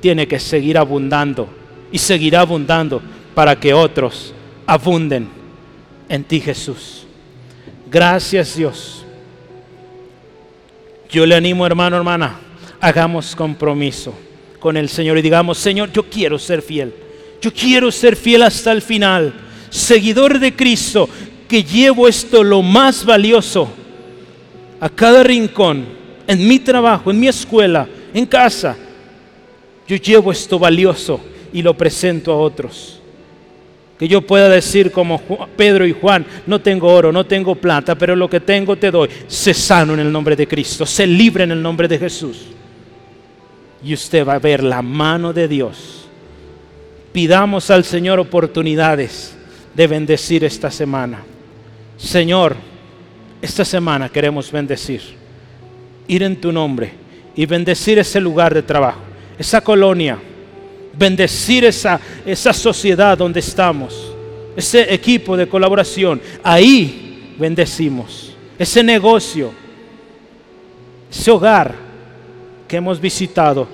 [0.00, 1.48] tiene que seguir abundando
[1.92, 3.00] y seguirá abundando
[3.32, 4.34] para que otros
[4.66, 5.28] abunden
[6.08, 7.06] en ti, Jesús.
[7.88, 9.04] Gracias, Dios.
[11.10, 12.40] Yo le animo, hermano, hermana,
[12.80, 14.12] hagamos compromiso
[14.60, 16.92] con el Señor y digamos, Señor, yo quiero ser fiel.
[17.40, 19.32] Yo quiero ser fiel hasta el final.
[19.70, 21.08] Seguidor de Cristo,
[21.48, 23.68] que llevo esto lo más valioso
[24.78, 25.84] a cada rincón,
[26.26, 28.76] en mi trabajo, en mi escuela, en casa.
[29.88, 31.20] Yo llevo esto valioso
[31.52, 33.00] y lo presento a otros.
[33.98, 35.20] Que yo pueda decir como
[35.56, 39.08] Pedro y Juan, no tengo oro, no tengo plata, pero lo que tengo te doy.
[39.26, 42.46] Sé sano en el nombre de Cristo, sé libre en el nombre de Jesús
[43.82, 46.06] y usted va a ver la mano de Dios.
[47.12, 49.34] Pidamos al Señor oportunidades
[49.74, 51.22] de bendecir esta semana.
[51.96, 52.56] Señor,
[53.42, 55.02] esta semana queremos bendecir,
[56.06, 56.92] ir en tu nombre
[57.34, 59.00] y bendecir ese lugar de trabajo,
[59.38, 60.18] esa colonia,
[60.96, 64.12] bendecir esa, esa sociedad donde estamos,
[64.56, 66.20] ese equipo de colaboración.
[66.42, 69.52] Ahí bendecimos ese negocio,
[71.10, 71.89] ese hogar
[72.70, 73.66] que hemos visitado,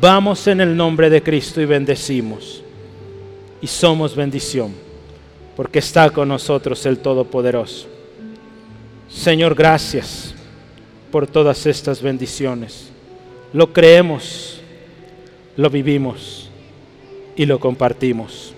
[0.00, 2.62] vamos en el nombre de Cristo y bendecimos.
[3.60, 4.72] Y somos bendición,
[5.56, 7.88] porque está con nosotros el Todopoderoso.
[9.08, 10.36] Señor, gracias
[11.10, 12.90] por todas estas bendiciones.
[13.52, 14.60] Lo creemos,
[15.56, 16.48] lo vivimos
[17.34, 18.54] y lo compartimos.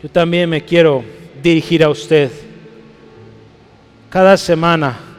[0.00, 1.02] Yo también me quiero
[1.42, 2.30] dirigir a usted.
[4.08, 5.11] Cada semana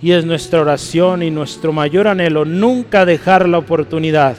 [0.00, 4.36] y es nuestra oración y nuestro mayor anhelo nunca dejar la oportunidad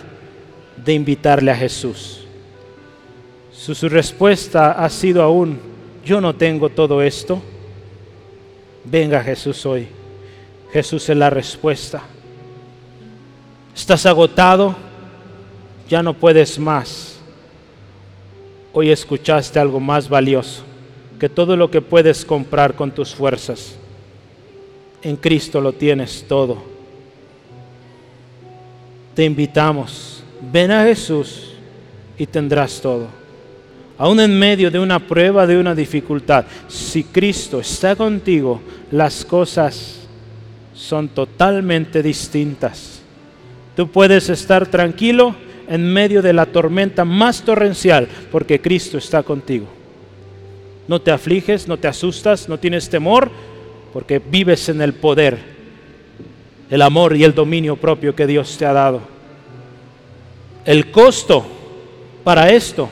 [0.77, 2.21] de invitarle a Jesús.
[3.51, 5.59] Su, su respuesta ha sido aún,
[6.05, 7.41] yo no tengo todo esto.
[8.85, 9.87] Venga Jesús hoy.
[10.71, 12.03] Jesús es la respuesta.
[13.75, 14.75] Estás agotado,
[15.89, 17.19] ya no puedes más.
[18.71, 20.63] Hoy escuchaste algo más valioso
[21.19, 23.78] que todo lo que puedes comprar con tus fuerzas
[25.01, 26.57] en Cristo lo tienes todo.
[29.15, 31.53] Te invitamos, ven a Jesús
[32.17, 33.07] y tendrás todo.
[33.97, 40.07] Aún en medio de una prueba, de una dificultad, si Cristo está contigo, las cosas
[40.73, 43.01] son totalmente distintas.
[43.75, 45.35] Tú puedes estar tranquilo
[45.67, 49.67] en medio de la tormenta más torrencial porque Cristo está contigo.
[50.87, 53.29] No te afliges, no te asustas, no tienes temor,
[53.93, 55.37] porque vives en el poder,
[56.69, 59.01] el amor y el dominio propio que Dios te ha dado.
[60.65, 61.45] El costo
[62.23, 62.89] para esto,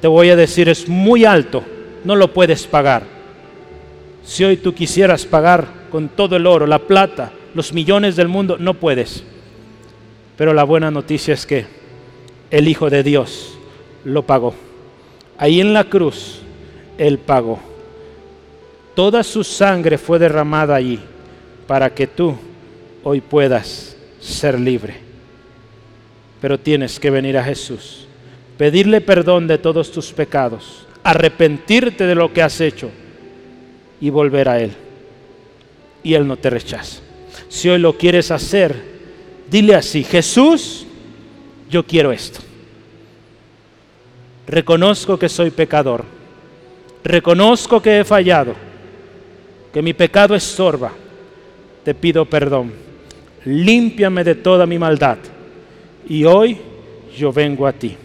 [0.00, 1.62] te voy a decir, es muy alto,
[2.04, 3.04] no lo puedes pagar.
[4.24, 8.56] Si hoy tú quisieras pagar con todo el oro, la plata, los millones del mundo,
[8.58, 9.24] no puedes.
[10.36, 11.66] Pero la buena noticia es que
[12.50, 13.56] el Hijo de Dios
[14.04, 14.54] lo pagó.
[15.38, 16.40] Ahí en la cruz,
[16.98, 17.71] Él pagó.
[18.94, 21.00] Toda su sangre fue derramada allí
[21.66, 22.36] para que tú
[23.02, 24.96] hoy puedas ser libre.
[26.40, 28.06] Pero tienes que venir a Jesús,
[28.58, 32.90] pedirle perdón de todos tus pecados, arrepentirte de lo que has hecho
[34.00, 34.72] y volver a Él.
[36.02, 37.00] Y Él no te rechaza.
[37.48, 38.74] Si hoy lo quieres hacer,
[39.48, 40.84] dile así, Jesús,
[41.70, 42.40] yo quiero esto.
[44.46, 46.04] Reconozco que soy pecador.
[47.04, 48.71] Reconozco que he fallado
[49.72, 50.92] que mi pecado estorba,
[51.82, 52.72] te pido perdón.
[53.44, 55.18] Límpiame de toda mi maldad.
[56.08, 56.58] Y hoy
[57.16, 57.96] yo vengo a ti.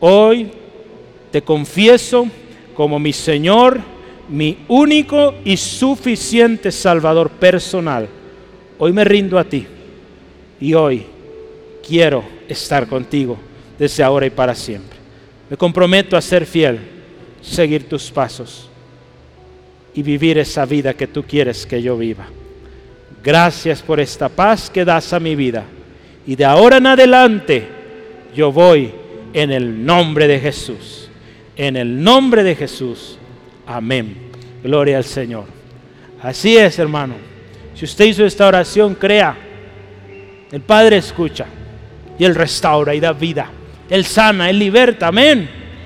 [0.00, 0.50] Hoy
[1.30, 2.26] te confieso
[2.74, 3.80] como mi Señor,
[4.28, 8.08] mi único y suficiente Salvador personal.
[8.78, 9.66] Hoy me rindo a ti
[10.60, 11.06] y hoy
[11.86, 13.36] quiero estar contigo
[13.78, 14.98] desde ahora y para siempre.
[15.48, 16.80] Me comprometo a ser fiel,
[17.40, 18.68] seguir tus pasos
[19.96, 22.26] y vivir esa vida que tú quieres que yo viva.
[23.24, 25.64] Gracias por esta paz que das a mi vida.
[26.26, 27.66] Y de ahora en adelante
[28.34, 28.92] yo voy
[29.32, 31.08] en el nombre de Jesús.
[31.56, 33.18] En el nombre de Jesús.
[33.66, 34.16] Amén.
[34.62, 35.46] Gloria al Señor.
[36.22, 37.14] Así es, hermano.
[37.74, 39.34] Si usted hizo esta oración, crea.
[40.52, 41.46] El Padre escucha.
[42.18, 43.50] Y Él restaura y da vida.
[43.88, 45.08] Él sana, Él liberta.
[45.08, 45.48] Amén.